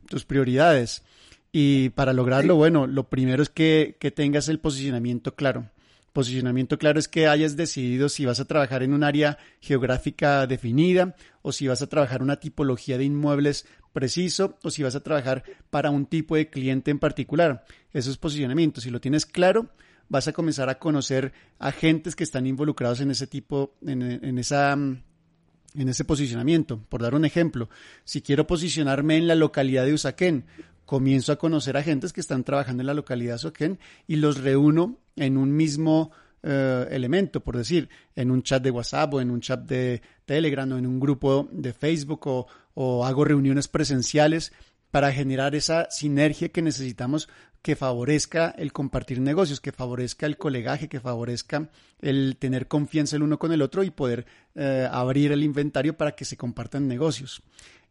tus, 0.07 0.25
prioridades. 0.25 1.03
Y 1.51 1.89
para 1.89 2.13
lograrlo, 2.13 2.55
bueno, 2.55 2.85
lo 2.85 3.09
primero 3.09 3.41
es 3.41 3.49
que, 3.49 3.97
tengas 4.15 4.49
el 4.49 4.59
posicionamiento 4.59 5.35
claro. 5.35 5.69
Posicionamiento 6.13 6.77
claro 6.77 6.99
es 6.99 7.07
que 7.07 7.27
hayas 7.27 7.55
decidido 7.55 8.09
si 8.09 8.25
vas 8.25 8.39
a 8.39 8.45
trabajar 8.45 8.83
en 8.83 8.93
un 8.93 9.03
área 9.03 9.37
geográfica 9.61 10.47
definida 10.47 11.15
o 11.41 11.51
si 11.51 11.67
vas 11.67 11.81
a 11.81 11.87
trabajar 11.87 12.21
una 12.21 12.39
tipología 12.39 12.97
de 12.97 13.05
inmuebles 13.05 13.65
preciso 13.93 14.57
o 14.63 14.71
si 14.71 14.83
vas 14.83 14.95
a 14.95 15.03
trabajar 15.03 15.43
para 15.69 15.89
un 15.89 16.05
tipo 16.05 16.35
de 16.35 16.49
cliente 16.49 16.91
en 16.91 16.99
particular. 16.99 17.65
Eso 17.93 18.11
es 18.11 18.17
posicionamiento. 18.17 18.81
Si 18.81 18.89
lo 18.89 19.01
tienes 19.01 19.25
claro, 19.25 19.69
vas 20.09 20.27
a 20.27 20.33
comenzar 20.33 20.69
a 20.69 20.79
conocer 20.79 21.33
agentes 21.59 22.15
que 22.15 22.23
están 22.23 22.47
involucrados 22.47 22.99
en 23.01 23.11
ese 23.11 23.27
tipo, 23.27 23.75
en, 23.85 24.37
esa 24.37 24.73
en 24.73 25.89
ese 25.89 26.05
posicionamiento. 26.05 26.83
Por 26.89 27.01
dar 27.01 27.15
un 27.15 27.25
ejemplo, 27.25 27.69
si 28.03 28.21
quiero 28.21 28.47
posicionarme 28.47 29.17
en 29.17 29.27
la 29.27 29.35
localidad 29.35 29.85
de 29.85 29.93
Usaquén, 29.93 30.45
comienzo 30.85 31.31
a 31.31 31.37
conocer 31.37 31.77
agentes 31.77 32.13
que 32.13 32.21
están 32.21 32.43
trabajando 32.43 32.81
en 32.81 32.87
la 32.87 32.95
localidad 32.95 33.33
de 33.33 33.47
Usaquén 33.47 33.79
y 34.07 34.15
los 34.15 34.41
reúno 34.41 34.97
en 35.19 35.37
un 35.37 35.55
mismo 35.55 36.11
eh, 36.41 36.87
elemento, 36.91 37.41
por 37.41 37.57
decir, 37.57 37.89
en 38.15 38.31
un 38.31 38.43
chat 38.43 38.63
de 38.63 38.71
WhatsApp 38.71 39.13
o 39.13 39.21
en 39.21 39.29
un 39.29 39.41
chat 39.41 39.59
de 39.61 40.01
Telegram 40.25 40.71
o 40.71 40.77
en 40.77 40.85
un 40.85 40.99
grupo 40.99 41.47
de 41.51 41.73
Facebook 41.73 42.27
o, 42.27 42.47
o 42.73 43.05
hago 43.05 43.25
reuniones 43.25 43.67
presenciales 43.67 44.53
para 44.91 45.11
generar 45.11 45.53
esa 45.53 45.89
sinergia 45.91 46.49
que 46.49 46.61
necesitamos 46.61 47.29
que 47.61 47.75
favorezca 47.75 48.55
el 48.57 48.71
compartir 48.71 49.19
negocios, 49.19 49.59
que 49.59 49.71
favorezca 49.71 50.25
el 50.25 50.37
colegaje, 50.37 50.87
que 50.87 50.99
favorezca 50.99 51.69
el 52.01 52.37
tener 52.37 52.67
confianza 52.67 53.17
el 53.17 53.23
uno 53.23 53.37
con 53.37 53.51
el 53.51 53.61
otro 53.61 53.83
y 53.83 53.89
poder 53.89 54.25
eh, 54.55 54.87
abrir 54.89 55.31
el 55.31 55.43
inventario 55.43 55.97
para 55.97 56.15
que 56.15 56.25
se 56.25 56.37
compartan 56.37 56.87
negocios. 56.87 57.41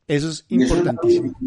Eso 0.06 0.30
es 0.30 0.46
importantísimo. 0.48 1.38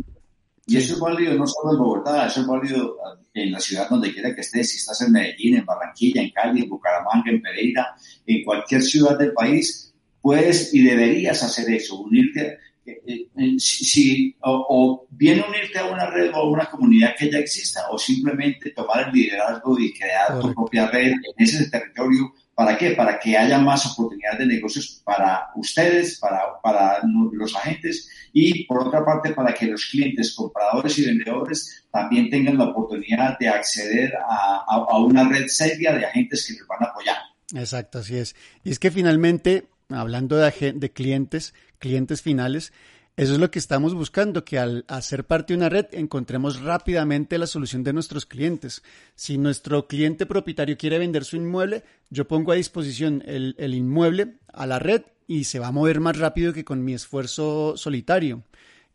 Y 0.68 0.78
eso 0.78 0.94
es 0.94 1.00
válido 1.00 1.34
no 1.36 1.48
solo 1.48 1.74
en 1.74 1.80
Bogotá, 1.80 2.28
eso 2.28 2.42
es 2.42 2.48
válido 2.48 2.98
en 3.34 3.52
la 3.52 3.60
ciudad 3.60 3.90
donde 3.90 4.14
quiera 4.14 4.34
que 4.34 4.42
estés, 4.42 4.70
si 4.70 4.78
estás 4.78 5.02
en 5.02 5.12
Medellín, 5.12 5.58
en 5.58 5.66
Barranquilla, 5.66 6.22
en 6.22 6.32
Cali, 6.32 6.62
en 6.62 6.70
Bucaramanga, 6.70 7.32
en 7.32 7.42
Pereira, 7.42 7.96
en 8.26 8.44
cualquier 8.44 8.82
ciudad 8.82 9.18
del 9.18 9.34
país, 9.34 9.94
puedes 10.22 10.74
y 10.74 10.84
deberías 10.84 11.42
hacer 11.44 11.74
eso, 11.74 12.00
unirte 12.00 12.60
eh, 12.84 13.28
eh, 13.38 13.60
si, 13.60 14.36
o, 14.42 15.06
bien 15.12 15.44
unirte 15.48 15.78
a 15.78 15.86
una 15.86 16.08
red 16.08 16.32
o 16.34 16.38
a 16.38 16.50
una 16.50 16.66
comunidad 16.66 17.16
que 17.18 17.32
ya 17.32 17.38
exista 17.38 17.90
o 17.92 17.98
simplemente 17.98 18.72
tomar 18.72 19.08
el 19.08 19.14
liderazgo 19.14 19.78
y 19.80 19.94
crear 19.94 20.40
tu 20.40 20.54
propia 20.54 20.88
red 20.88 21.12
en 21.12 21.34
ese 21.38 21.70
territorio. 21.70 22.34
¿Para 22.62 22.78
qué? 22.78 22.92
Para 22.92 23.20
que 23.20 23.36
haya 23.36 23.58
más 23.58 23.88
oportunidades 23.88 24.38
de 24.38 24.46
negocios 24.46 25.02
para 25.04 25.50
ustedes, 25.56 26.20
para, 26.20 26.62
para 26.62 27.00
los 27.32 27.56
agentes 27.56 28.08
y 28.32 28.66
por 28.66 28.88
otra 28.88 29.04
parte 29.04 29.34
para 29.34 29.52
que 29.52 29.66
los 29.66 29.86
clientes, 29.86 30.36
compradores 30.36 30.96
y 31.00 31.08
vendedores 31.08 31.86
también 31.92 32.30
tengan 32.30 32.60
la 32.60 32.66
oportunidad 32.66 33.40
de 33.40 33.50
acceder 33.50 34.14
a, 34.16 34.64
a 34.68 35.00
una 35.00 35.28
red 35.28 35.48
seria 35.48 35.92
de 35.94 36.06
agentes 36.06 36.46
que 36.46 36.54
les 36.54 36.68
van 36.68 36.84
a 36.84 36.90
apoyar. 36.92 37.18
Exacto, 37.56 37.98
así 37.98 38.18
es. 38.18 38.36
Y 38.64 38.70
es 38.70 38.78
que 38.78 38.92
finalmente, 38.92 39.68
hablando 39.90 40.38
de, 40.38 40.74
de 40.76 40.92
clientes, 40.92 41.56
clientes 41.80 42.22
finales, 42.22 42.74
eso 43.18 43.34
es 43.34 43.40
lo 43.40 43.52
que 43.52 43.60
estamos 43.60 43.94
buscando, 43.94 44.46
que 44.46 44.58
al 44.58 44.86
hacer 44.88 45.26
parte 45.26 45.54
de 45.54 45.58
una 45.58 45.70
red 45.70 45.88
encontremos 45.92 46.62
rápidamente 46.62 47.38
la 47.38 47.48
solución 47.48 47.84
de 47.84 47.94
nuestros 47.94 48.26
clientes. 48.26 48.84
Si 49.16 49.38
nuestro 49.38 49.88
cliente 49.88 50.26
propietario 50.26 50.78
quiere 50.78 50.98
vender 50.98 51.26
su 51.26 51.36
inmueble, 51.36 51.84
yo 52.10 52.28
pongo 52.28 52.52
a 52.52 52.56
disposición 52.56 53.22
el, 53.26 53.56
el 53.58 53.76
inmueble 53.76 54.38
a 54.54 54.66
la 54.66 54.80
red 54.80 55.04
y 55.28 55.44
se 55.44 55.60
va 55.60 55.68
a 55.68 55.72
mover 55.72 56.00
más 56.00 56.18
rápido 56.18 56.54
que 56.54 56.66
con 56.66 56.84
mi 56.84 56.94
esfuerzo 56.94 57.76
solitario. 57.76 58.44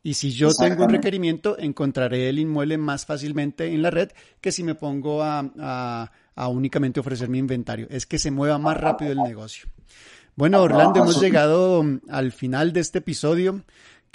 Y 0.03 0.15
si 0.15 0.31
yo 0.31 0.55
tengo 0.55 0.85
un 0.85 0.91
requerimiento, 0.91 1.59
encontraré 1.59 2.29
el 2.29 2.39
inmueble 2.39 2.79
más 2.79 3.05
fácilmente 3.07 3.67
en 3.67 3.83
la 3.83 3.91
red 3.91 4.11
que 4.41 4.53
si 4.53 4.63
me 4.63 4.77
pongo 4.77 5.23
a, 5.23 5.51
a, 5.59 6.13
a 6.35 6.49
únicamente 6.49 7.01
ofrecer 7.01 7.29
mi 7.29 7.39
inventario. 7.39 7.89
Es 7.91 8.07
que 8.07 8.19
se 8.19 8.31
mueva 8.31 8.57
más 8.59 8.77
rápido 8.77 9.11
el 9.13 9.19
negocio. 9.19 9.67
Bueno, 10.37 10.63
Orlando, 10.63 11.01
hemos 11.01 11.21
llegado 11.21 11.83
al 12.09 12.31
final 12.31 12.73
de 12.73 12.81
este 12.81 12.99
episodio. 12.99 13.65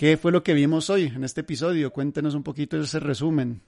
¿Qué 0.02 0.18
fue 0.18 0.32
lo 0.32 0.42
que 0.42 0.56
vimos 0.56 0.90
hoy 0.90 1.14
en 1.16 1.24
este 1.24 1.42
episodio? 1.42 1.94
Cuéntenos 1.94 2.34
un 2.34 2.42
poquito 2.42 2.76
de 2.76 2.86
ese 2.86 3.00
resumen. 3.00 3.62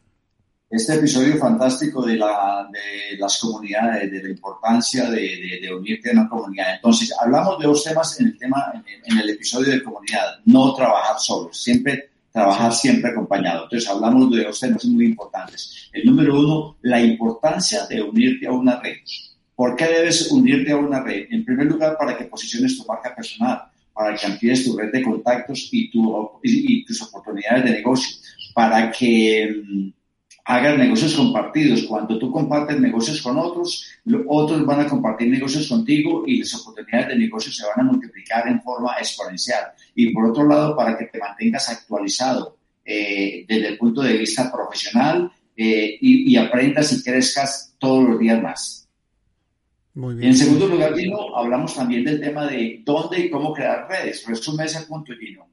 Este 0.68 0.96
episodio 0.96 1.38
fantástico 1.38 2.04
de, 2.04 2.16
la, 2.16 2.68
de 2.74 3.20
las 3.20 3.40
comunidades, 3.40 4.12
de 4.12 4.24
la 4.24 4.30
importancia 4.32 5.12
de, 5.12 5.60
de, 5.62 5.76
unirte 5.76 6.10
a 6.10 6.14
una 6.14 6.28
comunidad. 6.28 6.74
Entonces, 6.74 7.14
hablamos 7.22 7.60
de 7.60 7.68
dos 7.68 7.84
temas 7.84 8.20
en 8.20 8.26
el, 8.30 8.38
tema, 8.40 8.74
en, 9.06 9.20
el 9.20 9.30
episodio 9.30 9.74
de 9.74 9.84
comunidad. 9.84 10.40
No 10.46 10.74
trabajar 10.74 11.20
solos, 11.20 11.56
siempre 11.62 12.10
trabajar 12.32 12.74
siempre 12.74 13.12
acompañado. 13.12 13.66
Entonces, 13.66 13.88
hablamos 13.88 14.36
de 14.36 14.44
dos 14.44 14.60
temas 14.60 14.84
muy 14.86 15.06
importantes. 15.06 15.88
El 15.94 16.04
número 16.08 16.40
uno, 16.40 16.78
la 16.82 17.00
importancia 17.00 17.86
de 17.86 18.02
unirte 18.02 18.48
a 18.48 18.54
una 18.54 18.80
red. 18.80 18.96
¿Por 19.56 19.76
qué 19.76 19.86
debes 19.86 20.32
unirte 20.32 20.72
a 20.72 20.78
una 20.78 21.00
red? 21.00 21.28
En 21.30 21.46
primer 21.46 21.68
lugar, 21.68 21.96
para 21.96 22.18
que 22.18 22.24
posiciones 22.24 22.76
tu 22.76 22.88
marca 22.88 23.14
personal, 23.14 23.66
para 23.94 24.16
que 24.16 24.26
amplíes 24.26 24.66
tu 24.66 24.78
red 24.78 24.92
de 24.92 25.04
contactos 25.04 25.70
y, 25.72 25.90
tu, 25.90 26.32
y, 26.42 26.84
tus 26.86 27.02
oportunidades 27.04 27.64
de 27.66 27.72
negocio, 27.72 28.18
para 28.54 28.92
que 28.92 29.64
mm, 29.64 29.90
hagas 30.46 30.78
negocios 30.78 31.14
compartidos. 31.14 31.84
Cuando 31.84 32.18
tú 32.18 32.32
compartes 32.32 32.80
negocios 32.80 33.22
con 33.22 33.38
otros, 33.38 33.86
otros 34.28 34.66
van 34.66 34.82
a 34.82 34.88
compartir 34.88 35.30
negocios 35.30 35.68
contigo 35.68 36.24
y 36.26 36.40
las 36.40 36.54
oportunidades 36.56 37.10
de 37.10 37.18
negocio 37.18 37.52
se 37.52 37.66
van 37.66 37.88
a 37.88 37.92
multiplicar 37.92 38.48
en 38.48 38.62
forma 38.62 38.96
exponencial. 38.98 39.72
Y 39.96 40.12
por 40.12 40.26
otro 40.26 40.48
lado, 40.48 40.76
para 40.76 40.98
que 40.98 41.06
te 41.06 41.20
mantengas 41.20 41.70
actualizado 41.70 42.58
eh, 42.84 43.46
desde 43.48 43.70
el 43.70 43.78
punto 43.78 44.02
de 44.02 44.18
vista 44.18 44.52
profesional 44.52 45.32
eh, 45.56 45.98
y, 46.02 46.32
y 46.32 46.36
aprendas 46.36 46.92
y 46.94 47.04
crezcas 47.04 47.76
todos 47.78 48.10
los 48.10 48.20
días 48.20 48.42
más. 48.42 48.83
Muy 49.96 50.16
bien. 50.16 50.32
En 50.32 50.38
segundo 50.38 50.68
lugar, 50.68 50.96
Gino, 50.96 51.36
hablamos 51.36 51.76
también 51.76 52.04
del 52.04 52.20
tema 52.20 52.48
de 52.48 52.82
dónde 52.84 53.20
y 53.20 53.30
cómo 53.30 53.54
crear 53.54 53.88
redes. 53.88 54.26
Resume 54.28 54.66
ese 54.66 54.82
punto, 54.88 55.14
Gino. 55.20 55.48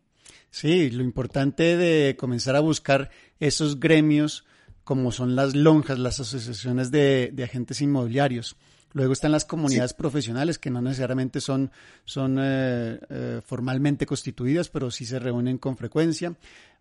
Sí, 0.50 0.90
lo 0.90 1.02
importante 1.02 1.76
de 1.76 2.16
comenzar 2.16 2.56
a 2.56 2.60
buscar 2.60 3.10
esos 3.38 3.78
gremios 3.78 4.44
como 4.82 5.12
son 5.12 5.36
las 5.36 5.54
lonjas, 5.54 5.98
las 5.98 6.18
asociaciones 6.18 6.90
de, 6.90 7.32
agentes 7.44 7.80
inmobiliarios. 7.80 8.56
Luego 8.92 9.12
están 9.12 9.30
las 9.30 9.44
comunidades 9.44 9.94
profesionales 9.94 10.58
que 10.58 10.70
no 10.70 10.82
necesariamente 10.82 11.40
son, 11.40 11.70
son 12.04 12.38
eh, 12.40 12.98
eh, 13.08 13.40
formalmente 13.44 14.04
constituidas, 14.04 14.68
pero 14.68 14.90
sí 14.90 15.04
se 15.04 15.20
reúnen 15.20 15.58
con 15.58 15.76
frecuencia. 15.76 16.34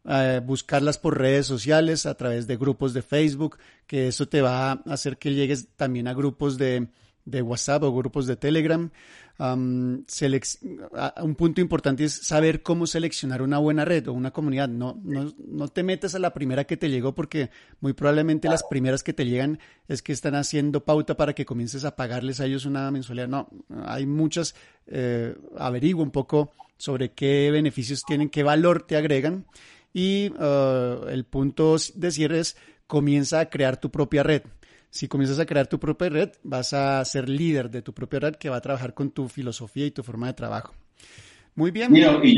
Eh, 0.06 0.42
buscarlas 0.44 0.98
por 0.98 1.20
redes 1.20 1.46
sociales 1.46 2.08
a 2.08 2.16
través 2.16 2.48
de 2.48 2.58
grupos 2.58 2.96
de 2.96 3.04
Facebook, 3.04 3.60
que 3.86 4.08
eso 4.08 4.28
te 4.28 4.42
va 4.42 4.72
a 4.72 4.82
hacer 4.88 5.18
que 5.18 5.36
llegues 5.36 5.68
también 5.76 6.08
a 6.08 6.16
grupos 6.16 6.58
de, 6.58 6.88
de 7.26 7.42
WhatsApp 7.42 7.84
o 7.84 7.94
grupos 7.94 8.28
de 8.28 8.36
Telegram. 8.36 8.90
un 9.40 10.06
punto 11.38 11.62
importante 11.62 12.04
es 12.04 12.14
saber 12.14 12.62
cómo 12.62 12.88
seleccionar 12.88 13.42
una 13.42 13.58
buena 13.58 13.86
red 13.86 14.08
o 14.08 14.14
una 14.14 14.32
comunidad. 14.32 14.68
No, 14.70 15.00
no, 15.04 15.34
no 15.48 15.68
te 15.68 15.84
metas 15.84 16.16
a 16.16 16.20
la 16.20 16.34
primera 16.34 16.66
que 16.66 16.78
te 16.78 16.90
llegó 16.90 17.14
porque 17.14 17.50
muy 17.80 17.94
probablemente 17.94 18.50
las 18.50 18.64
primeras 18.64 19.04
que 19.04 19.14
te 19.14 19.26
llegan 19.26 19.60
es 19.88 20.02
que 20.02 20.12
están 20.12 20.36
haciendo 20.36 20.84
pauta 20.84 21.16
para 21.16 21.34
que 21.34 21.46
comiences 21.46 21.86
a 21.86 21.96
pagarles 21.96 22.40
a 22.40 22.46
ellos 22.46 22.66
una 22.66 22.90
mensualidad. 22.92 23.28
No, 23.28 23.50
hay 23.86 24.06
muchas. 24.06 24.56
Eh, 24.88 25.36
averigua 25.58 26.04
un 26.04 26.12
poco 26.12 26.52
sobre 26.78 27.12
qué 27.12 27.52
beneficios 27.52 28.04
tienen, 28.04 28.30
qué 28.30 28.42
valor 28.42 28.84
te 28.88 28.96
agregan. 28.96 29.46
Y 29.94 30.32
uh, 30.34 31.08
el 31.10 31.26
punto 31.26 31.76
de 31.96 32.12
cierre 32.12 32.40
es 32.40 32.58
comienza 32.88 33.40
a 33.40 33.50
crear 33.50 33.80
tu 33.80 33.92
propia 33.92 34.24
red 34.24 34.44
si 34.90 35.08
comienzas 35.08 35.40
a 35.40 35.46
crear 35.46 35.68
tu 35.68 35.80
propia 35.80 36.10
red, 36.10 36.30
vas 36.44 36.74
a 36.74 37.04
ser 37.06 37.30
líder 37.30 37.70
de 37.70 37.82
tu 37.82 37.94
propia 37.94 38.20
red 38.20 38.36
que 38.36 38.50
va 38.50 38.58
a 38.58 38.62
trabajar 38.62 38.94
con 38.94 39.12
tu 39.12 39.28
filosofía 39.28 39.86
y 39.86 39.92
tu 39.92 40.04
forma 40.04 40.28
de 40.28 40.34
trabajo. 40.34 40.74
Muy 41.56 41.72
bien. 41.72 41.92
Mira, 41.92 42.20
y, 42.24 42.36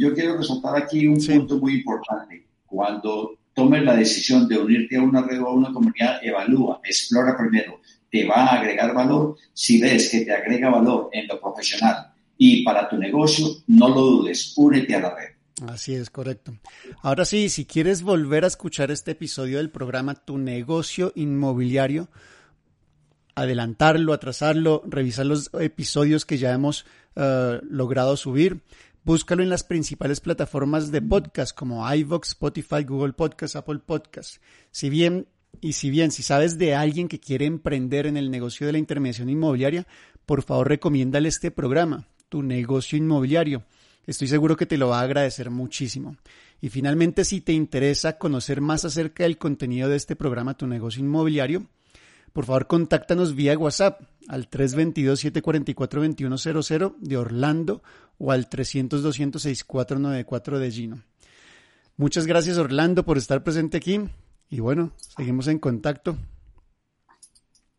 yo, 0.00 0.14
quiero 0.14 0.36
resaltar 0.38 0.76
aquí 0.76 1.06
un 1.06 1.18
punto 1.24 1.58
muy 1.58 1.74
importante. 1.74 2.46
Cuando 2.66 3.38
tomes 3.52 3.82
la 3.82 3.96
decisión 3.96 4.48
de 4.48 4.58
unirte 4.58 4.96
a 4.96 5.02
una 5.02 5.22
red 5.22 5.42
o 5.42 5.48
a 5.48 5.54
una 5.54 5.72
comunidad, 5.72 6.20
evalúa, 6.22 6.80
explora 6.84 7.36
primero. 7.36 7.80
¿Te 8.10 8.24
va 8.24 8.46
a 8.46 8.60
agregar 8.60 8.94
valor? 8.94 9.36
Si 9.52 9.80
ves 9.80 10.08
que 10.10 10.20
te 10.20 10.32
agrega 10.32 10.70
valor 10.70 11.08
en 11.12 11.26
lo 11.26 11.40
profesional 11.40 12.12
y 12.38 12.64
para 12.64 12.88
tu 12.88 12.96
negocio, 12.96 13.46
no 13.66 13.88
lo 13.88 14.00
dudes, 14.00 14.54
únete 14.56 14.94
a 14.94 15.00
la 15.00 15.14
red. 15.14 15.33
Así 15.62 15.94
es, 15.94 16.10
correcto. 16.10 16.54
Ahora 17.02 17.24
sí, 17.24 17.48
si 17.48 17.64
quieres 17.64 18.02
volver 18.02 18.44
a 18.44 18.48
escuchar 18.48 18.90
este 18.90 19.12
episodio 19.12 19.58
del 19.58 19.70
programa 19.70 20.14
Tu 20.14 20.36
negocio 20.36 21.12
inmobiliario, 21.14 22.08
adelantarlo, 23.36 24.12
atrasarlo, 24.12 24.82
revisar 24.86 25.26
los 25.26 25.50
episodios 25.60 26.24
que 26.24 26.38
ya 26.38 26.52
hemos 26.52 26.86
eh, 27.14 27.60
logrado 27.68 28.16
subir, 28.16 28.62
búscalo 29.04 29.42
en 29.44 29.48
las 29.48 29.62
principales 29.62 30.20
plataformas 30.20 30.90
de 30.90 31.02
podcast 31.02 31.56
como 31.56 31.92
iVoox, 31.94 32.28
Spotify, 32.28 32.82
Google 32.82 33.12
Podcast, 33.12 33.54
Apple 33.54 33.78
Podcast. 33.78 34.42
Si 34.72 34.90
bien 34.90 35.28
y 35.60 35.74
si 35.74 35.88
bien 35.88 36.10
si 36.10 36.24
sabes 36.24 36.58
de 36.58 36.74
alguien 36.74 37.06
que 37.06 37.20
quiere 37.20 37.46
emprender 37.46 38.06
en 38.06 38.16
el 38.16 38.30
negocio 38.30 38.66
de 38.66 38.72
la 38.72 38.78
intermediación 38.78 39.28
inmobiliaria, 39.28 39.86
por 40.26 40.42
favor 40.42 40.68
recomiéndale 40.68 41.28
este 41.28 41.52
programa, 41.52 42.08
Tu 42.28 42.42
negocio 42.42 42.98
inmobiliario. 42.98 43.64
Estoy 44.06 44.28
seguro 44.28 44.56
que 44.56 44.66
te 44.66 44.78
lo 44.78 44.88
va 44.88 45.00
a 45.00 45.04
agradecer 45.04 45.50
muchísimo. 45.50 46.16
Y 46.60 46.68
finalmente, 46.68 47.24
si 47.24 47.40
te 47.40 47.52
interesa 47.52 48.18
conocer 48.18 48.60
más 48.60 48.84
acerca 48.84 49.22
del 49.24 49.38
contenido 49.38 49.88
de 49.88 49.96
este 49.96 50.14
programa 50.16 50.56
Tu 50.56 50.66
negocio 50.66 51.00
inmobiliario, 51.00 51.66
por 52.32 52.46
favor 52.46 52.66
contáctanos 52.66 53.36
vía 53.36 53.56
WhatsApp 53.56 54.02
al 54.28 54.50
322-744-2100 54.50 56.96
de 56.98 57.16
Orlando 57.16 57.82
o 58.18 58.32
al 58.32 58.50
300-200-6494 58.50 60.58
de 60.58 60.70
Gino. 60.70 61.02
Muchas 61.96 62.26
gracias 62.26 62.58
Orlando 62.58 63.04
por 63.04 63.18
estar 63.18 63.44
presente 63.44 63.76
aquí 63.76 64.00
y 64.50 64.58
bueno, 64.58 64.90
seguimos 65.16 65.46
en 65.46 65.60
contacto. 65.60 66.16